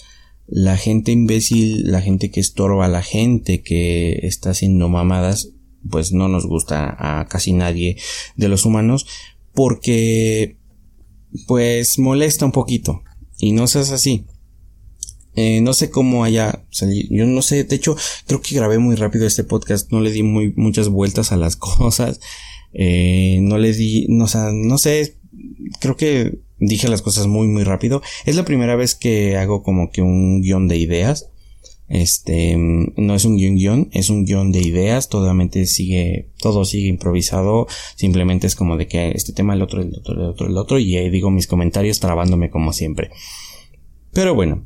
La 0.48 0.76
gente 0.76 1.10
imbécil, 1.10 1.90
la 1.90 2.00
gente 2.00 2.30
que 2.30 2.38
estorba, 2.38 2.86
la 2.86 3.02
gente 3.02 3.62
que 3.62 4.20
está 4.22 4.50
haciendo 4.50 4.88
mamadas, 4.88 5.50
pues 5.90 6.12
no 6.12 6.28
nos 6.28 6.46
gusta 6.46 6.96
a 6.98 7.26
casi 7.26 7.52
nadie 7.52 7.96
de 8.36 8.48
los 8.48 8.64
humanos, 8.64 9.06
porque 9.54 10.56
pues 11.46 11.98
molesta 11.98 12.44
un 12.44 12.52
poquito. 12.52 13.02
Y 13.38 13.52
no 13.52 13.66
seas 13.66 13.90
así. 13.90 14.24
Eh, 15.34 15.60
no 15.60 15.74
sé 15.74 15.90
cómo 15.90 16.24
haya 16.24 16.64
salido. 16.70 17.08
Yo 17.10 17.26
no 17.26 17.42
sé. 17.42 17.64
De 17.64 17.76
hecho, 17.76 17.96
creo 18.26 18.40
que 18.40 18.54
grabé 18.54 18.78
muy 18.78 18.96
rápido 18.96 19.26
este 19.26 19.44
podcast. 19.44 19.92
No 19.92 20.00
le 20.00 20.10
di 20.10 20.22
muy, 20.22 20.54
muchas 20.56 20.88
vueltas 20.88 21.32
a 21.32 21.36
las 21.36 21.56
cosas. 21.56 22.20
Eh, 22.78 23.38
no 23.40 23.56
le 23.56 23.72
di, 23.72 24.06
no, 24.08 24.26
o 24.26 24.52
no 24.52 24.78
sé. 24.78 25.16
Creo 25.80 25.96
que 25.96 26.38
dije 26.58 26.88
las 26.88 27.02
cosas 27.02 27.26
muy, 27.26 27.48
muy 27.48 27.64
rápido. 27.64 28.02
Es 28.26 28.36
la 28.36 28.44
primera 28.44 28.76
vez 28.76 28.94
que 28.94 29.36
hago 29.36 29.62
como 29.62 29.90
que 29.90 30.02
un 30.02 30.42
guion 30.42 30.68
de 30.68 30.76
ideas. 30.76 31.30
Este, 31.88 32.56
no 32.56 33.14
es 33.14 33.24
un 33.24 33.36
guion 33.36 33.54
guion, 33.54 33.88
es 33.92 34.10
un 34.10 34.24
guion 34.24 34.50
de 34.50 34.60
ideas, 34.60 35.08
totalmente 35.08 35.66
sigue, 35.66 36.30
todo 36.40 36.64
sigue 36.64 36.88
improvisado, 36.88 37.68
simplemente 37.94 38.48
es 38.48 38.56
como 38.56 38.76
de 38.76 38.88
que 38.88 39.12
este 39.12 39.32
tema, 39.32 39.54
el 39.54 39.62
otro, 39.62 39.80
el 39.82 39.94
otro, 39.94 40.14
el 40.14 40.22
otro, 40.22 40.46
el 40.48 40.56
otro, 40.56 40.78
y 40.80 40.96
ahí 40.96 41.10
digo 41.10 41.30
mis 41.30 41.46
comentarios 41.46 42.00
trabándome 42.00 42.50
como 42.50 42.72
siempre. 42.72 43.10
Pero 44.12 44.34
bueno, 44.34 44.64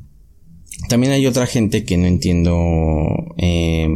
también 0.89 1.13
hay 1.13 1.27
otra 1.27 1.45
gente 1.45 1.83
que 1.83 1.97
no 1.97 2.07
entiendo, 2.07 2.55
eh, 3.37 3.87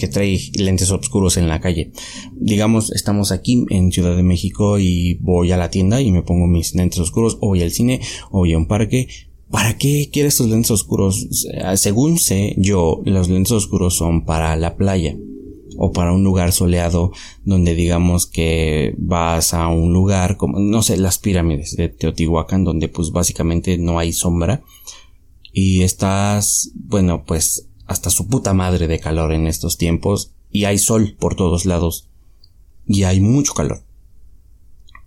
que 0.00 0.08
trae 0.08 0.40
lentes 0.54 0.90
oscuros 0.90 1.36
en 1.36 1.46
la 1.46 1.60
calle. 1.60 1.92
Digamos, 2.32 2.90
estamos 2.90 3.30
aquí 3.30 3.64
en 3.70 3.92
Ciudad 3.92 4.16
de 4.16 4.24
México 4.24 4.80
y 4.80 5.14
voy 5.20 5.52
a 5.52 5.56
la 5.56 5.70
tienda 5.70 6.00
y 6.00 6.10
me 6.10 6.22
pongo 6.22 6.48
mis 6.48 6.74
lentes 6.74 6.98
oscuros, 6.98 7.38
o 7.40 7.48
voy 7.48 7.62
al 7.62 7.70
cine, 7.70 8.00
o 8.30 8.38
voy 8.38 8.54
a 8.54 8.58
un 8.58 8.66
parque, 8.66 9.06
¿Para 9.50 9.76
qué 9.76 10.10
quieres 10.12 10.36
tus 10.36 10.48
lentes 10.48 10.70
oscuros? 10.70 11.26
Según 11.74 12.18
sé 12.18 12.54
yo, 12.56 13.02
los 13.04 13.28
lentes 13.28 13.50
oscuros 13.50 13.96
son 13.96 14.24
para 14.24 14.54
la 14.54 14.76
playa 14.76 15.16
o 15.76 15.92
para 15.92 16.12
un 16.12 16.22
lugar 16.22 16.52
soleado 16.52 17.10
donde 17.44 17.74
digamos 17.74 18.26
que 18.26 18.94
vas 18.96 19.52
a 19.52 19.66
un 19.68 19.92
lugar 19.92 20.36
como, 20.36 20.60
no 20.60 20.82
sé, 20.82 20.96
las 20.98 21.18
pirámides 21.18 21.74
de 21.76 21.88
Teotihuacán 21.88 22.62
donde 22.62 22.88
pues 22.88 23.10
básicamente 23.10 23.76
no 23.76 23.98
hay 23.98 24.12
sombra 24.12 24.62
y 25.52 25.82
estás, 25.82 26.70
bueno, 26.74 27.24
pues 27.24 27.69
hasta 27.90 28.08
su 28.08 28.28
puta 28.28 28.54
madre 28.54 28.86
de 28.86 29.00
calor 29.00 29.32
en 29.32 29.48
estos 29.48 29.76
tiempos 29.76 30.30
y 30.48 30.64
hay 30.64 30.78
sol 30.78 31.16
por 31.18 31.34
todos 31.34 31.66
lados 31.66 32.08
y 32.86 33.02
hay 33.02 33.20
mucho 33.20 33.52
calor. 33.52 33.82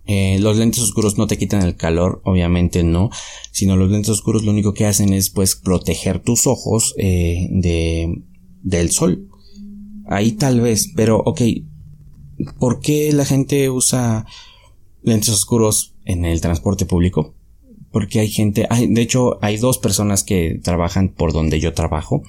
Eh, 0.04 0.38
los 0.38 0.58
lentes 0.58 0.82
oscuros 0.82 1.16
no 1.16 1.26
te 1.26 1.38
quitan 1.38 1.62
el 1.62 1.76
calor, 1.76 2.20
obviamente 2.24 2.82
no, 2.84 3.08
sino 3.52 3.76
los 3.76 3.90
lentes 3.90 4.10
oscuros 4.10 4.44
lo 4.44 4.50
único 4.50 4.74
que 4.74 4.84
hacen 4.84 5.14
es 5.14 5.30
pues 5.30 5.56
proteger 5.56 6.18
tus 6.18 6.46
ojos 6.46 6.94
eh, 6.98 7.48
de, 7.52 8.22
del 8.62 8.90
sol. 8.90 9.30
Ahí 10.06 10.32
tal 10.32 10.60
vez, 10.60 10.92
pero 10.94 11.22
ok, 11.24 11.40
¿por 12.58 12.80
qué 12.80 13.14
la 13.14 13.24
gente 13.24 13.70
usa 13.70 14.26
lentes 15.02 15.30
oscuros 15.30 15.94
en 16.04 16.26
el 16.26 16.42
transporte 16.42 16.84
público? 16.84 17.34
Porque 17.90 18.20
hay 18.20 18.28
gente, 18.28 18.68
de 18.70 19.00
hecho 19.00 19.42
hay 19.42 19.56
dos 19.56 19.78
personas 19.78 20.22
que 20.22 20.60
trabajan 20.62 21.08
por 21.08 21.32
donde 21.32 21.60
yo 21.60 21.72
trabajo. 21.72 22.24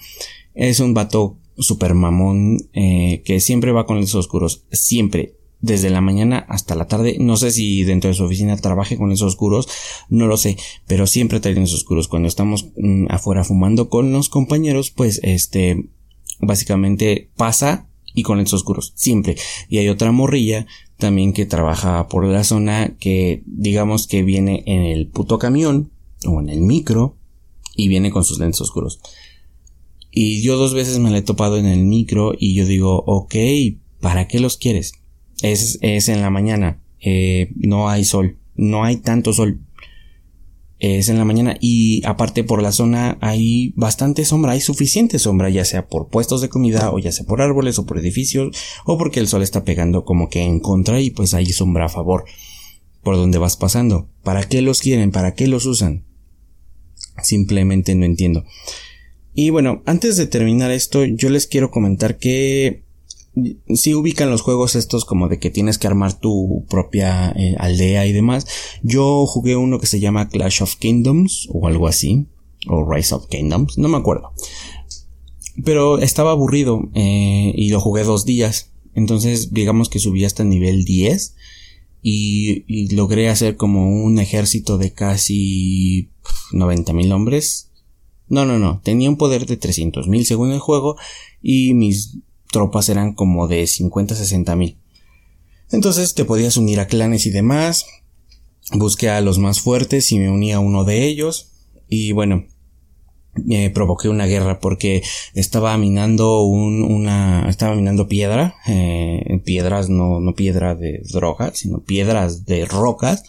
Es 0.55 0.79
un 0.79 0.93
vato 0.93 1.37
super 1.57 1.93
mamón 1.93 2.57
eh, 2.73 3.21
que 3.25 3.39
siempre 3.39 3.71
va 3.71 3.85
con 3.85 3.97
lentes 3.97 4.15
oscuros, 4.15 4.63
siempre 4.71 5.35
desde 5.61 5.89
la 5.89 6.01
mañana 6.01 6.45
hasta 6.47 6.75
la 6.75 6.87
tarde. 6.87 7.17
No 7.19 7.37
sé 7.37 7.51
si 7.51 7.83
dentro 7.83 8.09
de 8.09 8.13
su 8.13 8.23
oficina 8.23 8.57
trabaje 8.57 8.97
con 8.97 9.11
esos 9.11 9.33
oscuros, 9.33 9.67
no 10.09 10.27
lo 10.27 10.37
sé, 10.37 10.57
pero 10.87 11.07
siempre 11.07 11.39
trae 11.39 11.53
esos 11.53 11.79
oscuros. 11.79 12.07
Cuando 12.07 12.27
estamos 12.27 12.67
mm, 12.77 13.07
afuera 13.09 13.43
fumando 13.43 13.89
con 13.89 14.11
los 14.11 14.29
compañeros, 14.29 14.91
pues 14.91 15.19
este, 15.23 15.89
básicamente 16.39 17.29
pasa 17.35 17.87
y 18.13 18.23
con 18.23 18.39
esos 18.39 18.61
oscuros, 18.61 18.93
siempre. 18.95 19.35
Y 19.69 19.79
hay 19.79 19.89
otra 19.89 20.11
morrilla 20.11 20.67
también 20.97 21.33
que 21.33 21.45
trabaja 21.45 22.07
por 22.07 22.25
la 22.25 22.43
zona 22.43 22.95
que 22.99 23.43
digamos 23.45 24.07
que 24.07 24.23
viene 24.23 24.63
en 24.65 24.83
el 24.83 25.07
puto 25.07 25.37
camión 25.39 25.91
o 26.25 26.39
en 26.39 26.49
el 26.49 26.61
micro 26.61 27.17
y 27.75 27.89
viene 27.89 28.11
con 28.11 28.23
sus 28.23 28.39
lentes 28.39 28.61
oscuros. 28.61 28.99
Y 30.15 30.41
yo 30.41 30.57
dos 30.57 30.73
veces 30.73 30.97
me 30.97 31.11
la 31.11 31.19
he 31.19 31.21
topado 31.21 31.57
en 31.57 31.67
el 31.67 31.83
micro 31.83 32.33
y 32.39 32.55
yo 32.55 32.65
digo, 32.65 33.03
ok, 33.05 33.35
¿para 33.99 34.27
qué 34.27 34.39
los 34.39 34.57
quieres? 34.57 34.93
es, 35.41 35.77
es 35.81 36.09
en 36.09 36.21
la 36.21 36.29
mañana, 36.29 36.81
eh, 36.99 37.51
no 37.55 37.89
hay 37.89 38.05
sol, 38.05 38.37
no 38.55 38.83
hay 38.83 38.97
tanto 38.97 39.33
sol. 39.33 39.61
Es 40.77 41.07
en 41.07 41.17
la 41.17 41.25
mañana 41.25 41.57
y 41.61 42.05
aparte 42.05 42.43
por 42.43 42.61
la 42.61 42.73
zona 42.73 43.17
hay 43.21 43.73
bastante 43.77 44.25
sombra, 44.25 44.51
hay 44.51 44.61
suficiente 44.61 45.19
sombra, 45.19 45.49
ya 45.49 45.63
sea 45.63 45.87
por 45.87 46.09
puestos 46.09 46.41
de 46.41 46.49
comida 46.49 46.91
o 46.91 46.99
ya 46.99 47.13
sea 47.13 47.25
por 47.25 47.41
árboles 47.41 47.79
o 47.79 47.85
por 47.85 47.97
edificios 47.97 48.55
o 48.85 48.97
porque 48.97 49.21
el 49.21 49.27
sol 49.27 49.41
está 49.41 49.63
pegando 49.63 50.03
como 50.03 50.27
que 50.29 50.41
en 50.41 50.59
contra 50.59 50.99
y 50.99 51.11
pues 51.11 51.33
hay 51.33 51.45
sombra 51.45 51.85
a 51.85 51.89
favor 51.89 52.25
por 53.03 53.15
donde 53.15 53.37
vas 53.37 53.55
pasando. 53.55 54.09
¿Para 54.21 54.43
qué 54.43 54.61
los 54.61 54.81
quieren? 54.81 55.11
¿Para 55.11 55.33
qué 55.33 55.47
los 55.47 55.65
usan? 55.65 56.03
Simplemente 57.23 57.95
no 57.95 58.05
entiendo. 58.05 58.43
Y 59.35 59.49
bueno, 59.49 59.83
antes 59.85 60.15
de 60.15 60.27
terminar 60.27 60.71
esto, 60.71 61.03
yo 61.03 61.29
les 61.29 61.45
quiero 61.45 61.69
comentar 61.69 62.17
que 62.17 62.85
si 63.73 63.93
ubican 63.93 64.29
los 64.29 64.41
juegos 64.41 64.75
estos 64.75 65.03
como 65.03 65.27
de 65.27 65.39
que 65.39 65.49
tienes 65.49 65.77
que 65.77 65.87
armar 65.87 66.17
tu 66.17 66.65
propia 66.69 67.33
eh, 67.35 67.55
aldea 67.59 68.07
y 68.07 68.13
demás. 68.13 68.47
Yo 68.81 69.25
jugué 69.25 69.57
uno 69.57 69.79
que 69.79 69.87
se 69.87 69.99
llama 69.99 70.29
Clash 70.29 70.63
of 70.63 70.77
Kingdoms 70.77 71.49
o 71.51 71.67
algo 71.67 71.87
así, 71.87 72.27
o 72.67 72.89
Rise 72.89 73.13
of 73.13 73.27
Kingdoms, 73.27 73.77
no 73.77 73.89
me 73.89 73.97
acuerdo. 73.97 74.31
Pero 75.63 75.99
estaba 75.99 76.31
aburrido 76.31 76.89
eh, 76.93 77.51
y 77.55 77.69
lo 77.69 77.81
jugué 77.81 78.03
dos 78.03 78.25
días. 78.25 78.71
Entonces 78.93 79.53
digamos 79.53 79.89
que 79.89 79.99
subí 79.99 80.23
hasta 80.23 80.45
nivel 80.45 80.85
10 80.85 81.35
y, 82.01 82.63
y 82.67 82.95
logré 82.95 83.27
hacer 83.27 83.57
como 83.57 84.01
un 84.01 84.19
ejército 84.19 84.77
de 84.77 84.93
casi 84.93 86.09
90 86.53 86.93
mil 86.93 87.11
hombres. 87.11 87.64
No, 88.27 88.45
no, 88.45 88.57
no, 88.57 88.81
tenía 88.83 89.09
un 89.09 89.17
poder 89.17 89.45
de 89.45 89.57
300 89.57 90.07
mil 90.07 90.25
según 90.25 90.51
el 90.51 90.59
juego 90.59 90.97
y 91.41 91.73
mis 91.73 92.17
tropas 92.51 92.89
eran 92.89 93.13
como 93.13 93.47
de 93.47 93.67
50 93.67 94.15
60 94.15 94.55
mil. 94.55 94.77
Entonces 95.71 96.13
te 96.13 96.25
podías 96.25 96.57
unir 96.57 96.79
a 96.79 96.87
clanes 96.87 97.25
y 97.25 97.31
demás. 97.31 97.85
Busqué 98.71 99.09
a 99.09 99.21
los 99.21 99.37
más 99.37 99.61
fuertes 99.61 100.11
y 100.11 100.19
me 100.19 100.29
uní 100.29 100.53
a 100.53 100.59
uno 100.59 100.83
de 100.83 101.05
ellos. 101.05 101.51
Y 101.87 102.13
bueno, 102.13 102.45
eh, 103.49 103.69
provoqué 103.69 104.09
una 104.09 104.25
guerra 104.25 104.59
porque 104.59 105.03
estaba 105.33 105.77
minando 105.77 106.41
un, 106.43 106.81
una, 106.83 107.47
estaba 107.49 107.75
minando 107.75 108.07
piedra, 108.07 108.55
eh, 108.65 109.41
piedras, 109.43 109.89
no, 109.89 110.19
no 110.19 110.33
piedra 110.33 110.73
de 110.73 111.01
droga, 111.11 111.51
sino 111.53 111.83
piedras 111.83 112.45
de 112.45 112.65
rocas 112.65 113.23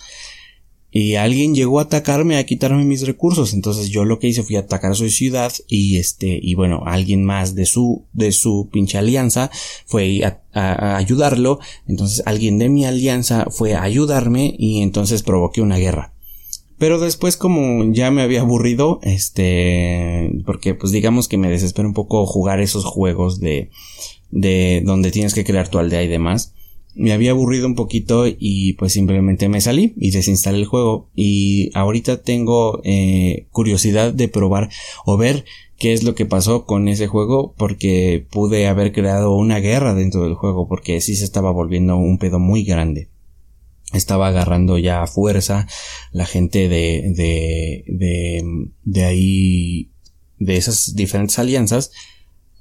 y 0.98 1.16
alguien 1.16 1.54
llegó 1.54 1.78
a 1.78 1.82
atacarme, 1.82 2.38
a 2.38 2.46
quitarme 2.46 2.82
mis 2.86 3.06
recursos. 3.06 3.52
Entonces 3.52 3.90
yo 3.90 4.06
lo 4.06 4.18
que 4.18 4.28
hice 4.28 4.42
fue 4.42 4.56
atacar 4.56 4.92
a 4.92 4.94
su 4.94 5.06
ciudad 5.10 5.52
y 5.68 5.98
este, 5.98 6.40
y 6.42 6.54
bueno, 6.54 6.84
alguien 6.86 7.22
más 7.22 7.54
de 7.54 7.66
su, 7.66 8.06
de 8.14 8.32
su 8.32 8.70
pinche 8.72 8.96
alianza 8.96 9.50
fue 9.84 10.24
a, 10.24 10.40
a, 10.54 10.96
ayudarlo. 10.96 11.58
Entonces 11.86 12.22
alguien 12.24 12.56
de 12.56 12.70
mi 12.70 12.86
alianza 12.86 13.44
fue 13.50 13.74
a 13.74 13.82
ayudarme 13.82 14.54
y 14.58 14.80
entonces 14.80 15.22
provoqué 15.22 15.60
una 15.60 15.76
guerra. 15.76 16.14
Pero 16.78 16.98
después 16.98 17.36
como 17.36 17.92
ya 17.92 18.10
me 18.10 18.22
había 18.22 18.40
aburrido, 18.40 18.98
este, 19.02 20.32
porque 20.46 20.72
pues 20.74 20.92
digamos 20.92 21.28
que 21.28 21.36
me 21.36 21.50
desespera 21.50 21.86
un 21.86 21.92
poco 21.92 22.24
jugar 22.24 22.62
esos 22.62 22.86
juegos 22.86 23.38
de, 23.38 23.68
de 24.30 24.80
donde 24.82 25.10
tienes 25.10 25.34
que 25.34 25.44
crear 25.44 25.68
tu 25.68 25.78
aldea 25.78 26.02
y 26.02 26.08
demás 26.08 26.54
me 26.96 27.12
había 27.12 27.32
aburrido 27.32 27.66
un 27.66 27.74
poquito 27.74 28.24
y 28.26 28.72
pues 28.74 28.92
simplemente 28.92 29.48
me 29.48 29.60
salí 29.60 29.94
y 29.96 30.10
desinstalé 30.10 30.58
el 30.58 30.66
juego. 30.66 31.08
Y 31.14 31.70
ahorita 31.74 32.22
tengo 32.22 32.80
eh, 32.84 33.46
curiosidad 33.50 34.12
de 34.12 34.28
probar 34.28 34.70
o 35.04 35.16
ver 35.16 35.44
qué 35.78 35.92
es 35.92 36.02
lo 36.02 36.14
que 36.14 36.26
pasó 36.26 36.64
con 36.64 36.88
ese 36.88 37.06
juego 37.06 37.54
porque 37.56 38.26
pude 38.30 38.66
haber 38.66 38.92
creado 38.92 39.34
una 39.34 39.58
guerra 39.60 39.94
dentro 39.94 40.24
del 40.24 40.34
juego 40.34 40.68
porque 40.68 41.00
sí 41.00 41.16
se 41.16 41.24
estaba 41.24 41.50
volviendo 41.50 41.96
un 41.96 42.18
pedo 42.18 42.38
muy 42.38 42.64
grande. 42.64 43.08
Estaba 43.92 44.28
agarrando 44.28 44.78
ya 44.78 45.06
fuerza 45.06 45.68
la 46.12 46.26
gente 46.26 46.68
de 46.68 47.12
de 47.14 47.84
de, 47.86 48.68
de 48.82 49.04
ahí 49.04 49.90
de 50.38 50.56
esas 50.56 50.94
diferentes 50.96 51.38
alianzas 51.38 51.92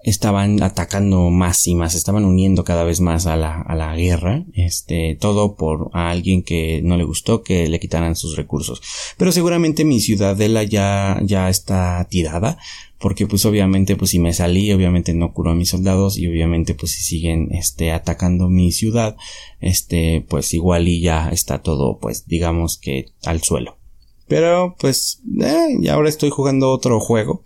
estaban 0.05 0.61
atacando 0.61 1.31
más 1.31 1.65
y 1.65 1.73
más, 1.73 1.95
estaban 1.95 2.25
uniendo 2.25 2.63
cada 2.63 2.83
vez 2.83 3.01
más 3.01 3.25
a 3.25 3.35
la, 3.35 3.59
a 3.61 3.75
la 3.75 3.95
guerra, 3.95 4.45
este, 4.53 5.17
todo 5.19 5.55
por 5.55 5.89
a 5.93 6.11
alguien 6.11 6.43
que 6.43 6.81
no 6.83 6.95
le 6.95 7.03
gustó 7.03 7.41
que 7.41 7.67
le 7.67 7.79
quitaran 7.79 8.15
sus 8.15 8.37
recursos. 8.37 8.83
Pero 9.17 9.31
seguramente 9.31 9.83
mi 9.83 9.99
ciudadela 9.99 10.61
ya, 10.61 11.19
ya 11.23 11.49
está 11.49 12.05
tirada, 12.07 12.59
porque 12.99 13.25
pues 13.25 13.47
obviamente 13.47 13.95
pues 13.95 14.11
si 14.11 14.19
me 14.19 14.31
salí, 14.31 14.71
obviamente 14.71 15.15
no 15.15 15.33
curó 15.33 15.51
a 15.51 15.55
mis 15.55 15.69
soldados 15.69 16.19
y 16.19 16.27
obviamente 16.27 16.75
pues 16.75 16.91
si 16.91 17.01
siguen, 17.01 17.51
este, 17.51 17.91
atacando 17.91 18.47
mi 18.47 18.71
ciudad, 18.71 19.17
este, 19.59 20.23
pues 20.29 20.53
igual 20.53 20.87
y 20.87 21.01
ya 21.01 21.29
está 21.29 21.63
todo, 21.63 21.97
pues 21.97 22.27
digamos 22.27 22.77
que 22.77 23.07
al 23.23 23.41
suelo. 23.41 23.79
Pero 24.27 24.75
pues, 24.79 25.23
eh, 25.41 25.77
y 25.81 25.87
ahora 25.87 26.09
estoy 26.09 26.29
jugando 26.29 26.71
otro 26.71 26.99
juego 26.99 27.43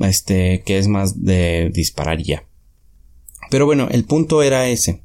este, 0.00 0.62
que 0.64 0.78
es 0.78 0.88
más 0.88 1.24
de 1.24 1.70
disparar 1.72 2.22
ya. 2.22 2.46
Pero 3.50 3.66
bueno, 3.66 3.88
el 3.90 4.04
punto 4.04 4.42
era 4.42 4.68
ese. 4.68 5.02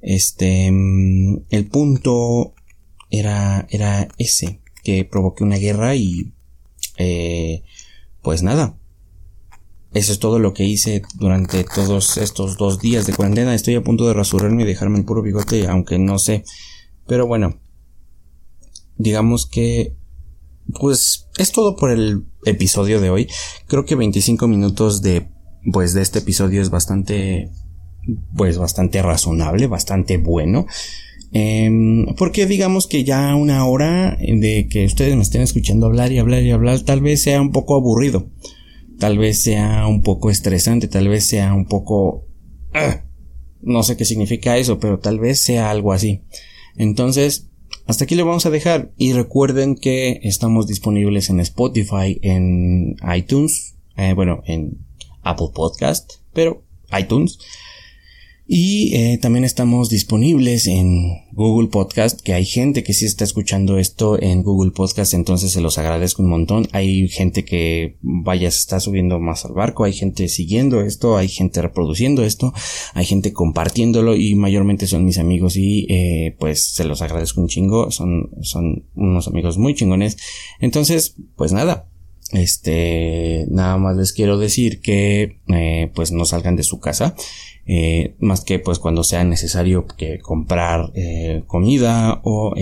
Este, 0.00 0.70
mm, 0.70 1.44
el 1.50 1.66
punto 1.66 2.54
era, 3.10 3.66
era 3.70 4.08
ese, 4.18 4.60
que 4.82 5.04
provoqué 5.04 5.44
una 5.44 5.56
guerra 5.56 5.96
y, 5.96 6.32
eh, 6.98 7.62
pues 8.22 8.42
nada. 8.42 8.78
Eso 9.92 10.12
es 10.12 10.18
todo 10.18 10.40
lo 10.40 10.54
que 10.54 10.64
hice 10.64 11.02
durante 11.14 11.62
todos 11.62 12.16
estos 12.16 12.56
dos 12.56 12.80
días 12.80 13.06
de 13.06 13.14
cuarentena. 13.14 13.54
Estoy 13.54 13.76
a 13.76 13.84
punto 13.84 14.08
de 14.08 14.14
rasurarme 14.14 14.64
y 14.64 14.66
dejarme 14.66 14.98
el 14.98 15.04
puro 15.04 15.22
bigote, 15.22 15.68
aunque 15.68 15.98
no 15.98 16.18
sé. 16.18 16.44
Pero 17.06 17.28
bueno, 17.28 17.60
digamos 18.96 19.46
que 19.46 19.94
pues 20.72 21.28
es 21.38 21.52
todo 21.52 21.76
por 21.76 21.90
el 21.90 22.24
episodio 22.44 23.00
de 23.00 23.10
hoy. 23.10 23.28
Creo 23.66 23.84
que 23.84 23.94
25 23.94 24.48
minutos 24.48 25.02
de, 25.02 25.28
pues 25.72 25.94
de 25.94 26.02
este 26.02 26.20
episodio 26.20 26.62
es 26.62 26.70
bastante, 26.70 27.50
pues 28.36 28.58
bastante 28.58 29.02
razonable, 29.02 29.66
bastante 29.66 30.16
bueno. 30.18 30.66
Em, 31.32 32.06
porque 32.16 32.46
digamos 32.46 32.86
que 32.86 33.02
ya 33.02 33.34
una 33.34 33.66
hora 33.66 34.16
de 34.20 34.68
que 34.70 34.84
ustedes 34.84 35.16
me 35.16 35.22
estén 35.22 35.42
escuchando 35.42 35.86
hablar 35.86 36.12
y 36.12 36.18
hablar 36.18 36.44
y 36.44 36.52
hablar 36.52 36.80
tal 36.80 37.00
vez 37.00 37.22
sea 37.22 37.40
un 37.40 37.50
poco 37.50 37.74
aburrido. 37.74 38.30
Tal 38.98 39.18
vez 39.18 39.42
sea 39.42 39.86
un 39.88 40.02
poco 40.02 40.30
estresante, 40.30 40.86
tal 40.86 41.08
vez 41.08 41.24
sea 41.24 41.52
un 41.52 41.66
poco... 41.66 42.28
Ah, 42.72 43.04
no 43.60 43.82
sé 43.82 43.96
qué 43.96 44.04
significa 44.04 44.58
eso, 44.58 44.78
pero 44.78 45.00
tal 45.00 45.18
vez 45.18 45.40
sea 45.40 45.70
algo 45.70 45.92
así. 45.92 46.22
Entonces, 46.76 47.50
hasta 47.86 48.04
aquí 48.04 48.14
le 48.14 48.22
vamos 48.22 48.46
a 48.46 48.50
dejar 48.50 48.90
y 48.96 49.12
recuerden 49.12 49.76
que 49.76 50.20
estamos 50.22 50.66
disponibles 50.66 51.28
en 51.30 51.40
Spotify, 51.40 52.18
en 52.22 52.96
iTunes, 53.14 53.74
eh, 53.96 54.14
bueno, 54.14 54.42
en 54.46 54.78
Apple 55.22 55.48
Podcast, 55.54 56.14
pero 56.32 56.62
iTunes 56.98 57.38
y 58.46 58.94
eh, 58.94 59.18
también 59.18 59.44
estamos 59.44 59.88
disponibles 59.88 60.66
en 60.66 61.24
Google 61.32 61.68
Podcast, 61.68 62.20
que 62.20 62.34
hay 62.34 62.44
gente 62.44 62.84
que 62.84 62.92
sí 62.92 63.06
está 63.06 63.24
escuchando 63.24 63.78
esto 63.78 64.20
en 64.20 64.42
Google 64.42 64.70
Podcast, 64.70 65.14
entonces 65.14 65.52
se 65.52 65.62
los 65.62 65.78
agradezco 65.78 66.22
un 66.22 66.28
montón. 66.28 66.68
Hay 66.72 67.08
gente 67.08 67.44
que 67.44 67.96
vaya, 68.02 68.50
se 68.50 68.58
está 68.58 68.80
subiendo 68.80 69.18
más 69.18 69.46
al 69.46 69.54
barco, 69.54 69.84
hay 69.84 69.94
gente 69.94 70.28
siguiendo 70.28 70.82
esto, 70.82 71.16
hay 71.16 71.28
gente 71.28 71.62
reproduciendo 71.62 72.22
esto, 72.22 72.52
hay 72.92 73.06
gente 73.06 73.32
compartiéndolo 73.32 74.14
y 74.14 74.34
mayormente 74.34 74.86
son 74.86 75.06
mis 75.06 75.18
amigos 75.18 75.56
y 75.56 75.86
eh, 75.88 76.36
pues 76.38 76.74
se 76.74 76.84
los 76.84 77.00
agradezco 77.00 77.40
un 77.40 77.48
chingo, 77.48 77.90
son, 77.90 78.30
son 78.42 78.84
unos 78.94 79.26
amigos 79.26 79.56
muy 79.56 79.74
chingones. 79.74 80.18
Entonces, 80.60 81.16
pues 81.36 81.52
nada, 81.52 81.88
este, 82.34 83.46
nada 83.48 83.76
más 83.76 83.96
les 83.96 84.12
quiero 84.12 84.38
decir 84.38 84.80
que, 84.80 85.38
eh, 85.48 85.92
pues 85.94 86.10
no 86.10 86.24
salgan 86.24 86.56
de 86.56 86.64
su 86.64 86.80
casa. 86.80 87.14
Eh, 87.66 88.16
más 88.18 88.42
que 88.42 88.58
pues 88.58 88.78
cuando 88.78 89.04
sea 89.04 89.24
necesario 89.24 89.86
que 89.86 90.18
comprar 90.18 90.90
eh, 90.94 91.44
comida 91.46 92.20
o 92.24 92.54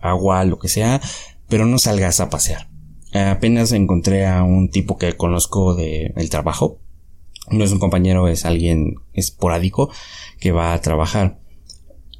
agua, 0.00 0.44
lo 0.44 0.58
que 0.58 0.68
sea, 0.68 1.00
pero 1.48 1.66
no 1.66 1.78
salgas 1.78 2.20
a 2.20 2.30
pasear. 2.30 2.68
apenas 3.12 3.72
encontré 3.72 4.26
a 4.26 4.42
un 4.42 4.70
tipo 4.70 4.98
que 4.98 5.12
conozco 5.14 5.74
de 5.74 6.12
el 6.16 6.30
trabajo. 6.30 6.80
No 7.50 7.64
es 7.64 7.72
un 7.72 7.78
compañero, 7.78 8.28
es 8.28 8.44
alguien 8.44 8.96
esporádico 9.12 9.90
que 10.40 10.52
va 10.52 10.72
a 10.72 10.80
trabajar. 10.80 11.38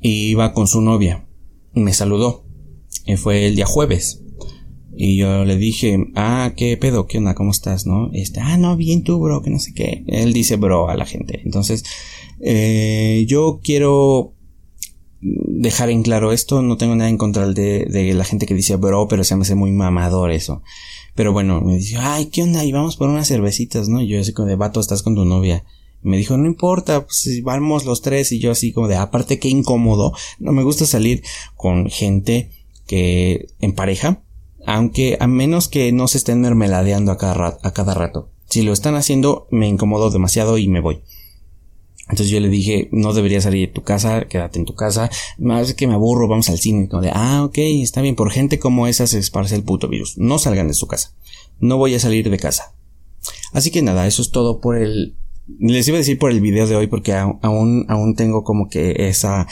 Y 0.01 0.35
va 0.35 0.53
con 0.53 0.69
su 0.69 0.83
novia. 0.83 1.27
Me 1.73 1.93
saludó. 1.95 2.45
fue 3.17 3.47
el 3.47 3.57
día 3.57 3.67
jueves. 3.67 4.23
Y 4.99 5.17
yo 5.17 5.45
le 5.45 5.57
dije, 5.57 5.99
ah, 6.15 6.55
qué 6.57 6.77
pedo, 6.79 7.07
qué 7.07 7.19
onda, 7.19 7.35
cómo 7.35 7.51
estás, 7.51 7.85
¿no? 7.85 8.11
Este, 8.15 8.41
ah, 8.41 8.57
no, 8.57 8.77
bien 8.79 9.03
tú, 9.03 9.21
bro, 9.21 9.43
que 9.43 9.51
no 9.51 9.59
sé 9.59 9.75
qué. 9.75 10.03
Él 10.07 10.33
dice 10.33 10.57
bro 10.57 10.89
a 10.89 10.97
la 10.97 11.05
gente. 11.05 11.43
Entonces, 11.45 11.85
eh, 12.41 13.27
yo 13.29 13.61
quiero 13.63 14.33
dejar 15.21 15.91
en 15.91 16.03
claro 16.03 16.33
esto, 16.33 16.63
no 16.63 16.79
tengo 16.79 16.95
nada 16.95 17.11
en 17.11 17.19
contra 17.19 17.47
de, 17.47 17.85
de 17.85 18.15
la 18.15 18.25
gente 18.25 18.47
que 18.47 18.55
dice 18.55 18.77
bro, 18.77 19.07
pero 19.07 19.23
se 19.23 19.37
me 19.37 19.43
hace 19.43 19.55
muy 19.55 19.71
mamador 19.71 20.31
eso. 20.31 20.63
Pero 21.15 21.33
bueno, 21.33 21.61
me 21.61 21.77
dice, 21.77 21.97
ay, 21.99 22.27
¿qué 22.27 22.43
onda? 22.43 22.65
Y 22.65 22.73
vamos 22.73 22.97
por 22.97 23.11
unas 23.11 23.29
cervecitas, 23.29 23.89
¿no? 23.89 24.01
Y 24.01 24.09
yo 24.09 24.21
así 24.21 24.33
como 24.33 24.49
de 24.49 24.57
vato, 24.57 24.81
estás 24.81 25.03
con 25.03 25.15
tu 25.15 25.27
novia. 25.27 25.65
me 26.01 26.17
dijo, 26.17 26.39
no 26.39 26.47
importa, 26.47 27.05
pues 27.05 27.41
vamos 27.43 27.85
los 27.85 28.01
tres. 28.01 28.33
Y 28.33 28.39
yo 28.39 28.51
así 28.51 28.73
como 28.73 28.89
de, 28.89 28.97
aparte 28.97 29.39
qué 29.39 29.49
incómodo. 29.49 30.13
No 30.39 30.53
me 30.53 30.63
gusta 30.63 30.87
salir 30.87 31.23
con 31.55 31.91
gente 31.91 32.51
que 32.87 33.49
en 33.61 33.75
pareja 33.75 34.23
aunque 34.67 35.17
a 35.21 35.27
menos 35.27 35.69
que 35.69 35.91
no 35.93 36.09
se 36.09 36.19
estén 36.19 36.41
mermeladeando 36.41 37.13
a 37.13 37.19
cada, 37.19 37.35
rato, 37.35 37.59
a 37.63 37.73
cada 37.73 37.95
rato. 37.95 38.31
Si 38.49 38.63
lo 38.63 38.73
están 38.73 38.95
haciendo, 38.95 39.49
me 39.51 39.69
incomodo 39.69 40.11
demasiado 40.11 40.59
y 40.59 40.69
me 40.69 40.81
voy. 40.81 41.03
Entonces 42.09 42.29
yo 42.29 42.39
le 42.39 42.49
dije, 42.49 42.89
no 42.93 43.13
deberías 43.13 43.45
salir 43.45 43.69
de 43.69 43.75
tu 43.75 43.83
casa, 43.83 44.27
quédate 44.27 44.61
en 44.61 44.65
tu 44.65 44.75
casa. 44.75 45.11
Más 45.39 45.75
que 45.75 45.89
me 45.89 45.95
aburro, 45.95 46.29
vamos 46.29 46.49
al 46.49 46.59
cine. 46.59 46.89
Como 46.89 47.03
de, 47.03 47.11
ah, 47.13 47.45
ok, 47.45 47.59
está 47.59 48.01
bien. 48.01 48.15
Por 48.15 48.31
gente 48.31 48.61
como 48.61 48.87
esa 48.87 49.07
se 49.09 49.19
esparce 49.19 49.57
el 49.57 49.65
puto 49.65 49.89
virus. 49.89 50.17
No 50.17 50.39
salgan 50.39 50.69
de 50.69 50.75
su 50.75 50.87
casa. 50.87 51.15
No 51.59 51.79
voy 51.79 51.95
a 51.95 52.01
salir 52.01 52.31
de 52.31 52.39
casa. 52.39 52.75
Así 53.53 53.73
que 53.73 53.83
nada, 53.83 54.07
eso 54.07 54.23
es 54.23 54.31
todo 54.31 54.61
por 54.61 54.77
el 54.77 55.17
les 55.59 55.87
iba 55.89 55.97
a 55.97 55.99
decir 55.99 56.19
por 56.19 56.31
el 56.31 56.41
video 56.41 56.67
de 56.67 56.77
hoy 56.77 56.87
porque 56.87 57.15
aún, 57.15 57.87
aún 57.89 58.15
tengo 58.17 58.45
como 58.45 58.69
que 58.69 59.09
esa, 59.09 59.47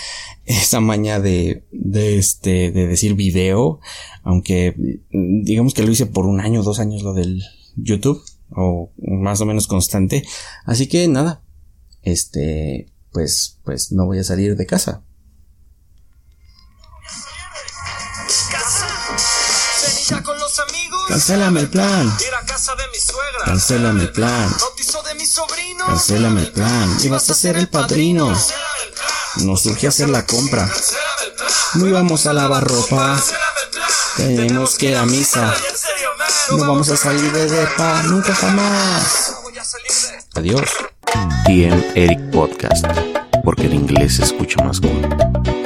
esa 0.44 0.80
maña 0.80 1.20
de, 1.20 1.64
de 1.70 2.18
este, 2.18 2.70
de 2.70 2.86
decir 2.86 3.14
video, 3.14 3.80
aunque 4.22 4.74
digamos 5.10 5.74
que 5.74 5.82
lo 5.82 5.90
hice 5.90 6.06
por 6.06 6.26
un 6.26 6.40
año, 6.40 6.62
dos 6.62 6.80
años 6.80 7.02
lo 7.02 7.14
del 7.14 7.42
YouTube, 7.76 8.22
o 8.50 8.90
más 8.98 9.40
o 9.40 9.46
menos 9.46 9.66
constante. 9.66 10.24
Así 10.64 10.88
que 10.88 11.06
nada, 11.08 11.42
este, 12.02 12.92
pues, 13.12 13.58
pues 13.64 13.92
no 13.92 14.06
voy 14.06 14.18
a 14.18 14.24
salir 14.24 14.56
de 14.56 14.66
casa. 14.66 15.02
Cancélame 21.08 21.60
el 21.60 21.70
plan. 21.70 22.16
Cancélame 23.44 24.02
el 24.02 24.12
plan. 24.12 24.50
Cancélame 25.86 26.42
el 26.42 26.52
plan. 26.52 26.96
Y 27.02 27.08
vas 27.08 27.28
a 27.30 27.34
ser 27.34 27.56
el 27.56 27.68
padrino. 27.68 28.32
Nos 29.36 29.62
surge 29.62 29.88
hacer 29.88 30.08
la 30.08 30.24
compra. 30.24 30.70
No 31.74 31.86
íbamos 31.86 32.26
a 32.26 32.32
lavar 32.32 32.64
ropa. 32.64 33.20
Tenemos 34.16 34.76
que 34.76 34.90
ir 34.90 34.96
a 34.96 35.04
misa. 35.06 35.54
No 36.50 36.58
vamos 36.58 36.88
a 36.88 36.96
salir 36.96 37.32
de 37.32 37.48
depa 37.48 38.02
nunca 38.04 38.34
jamás. 38.34 39.34
Adiós. 40.34 40.68
TM 41.46 41.92
Eric 41.94 42.30
Podcast. 42.30 42.86
Porque 43.44 43.66
el 43.66 43.74
inglés 43.74 44.16
se 44.16 44.24
escucha 44.24 44.62
más 44.64 44.80
cool. 44.80 45.63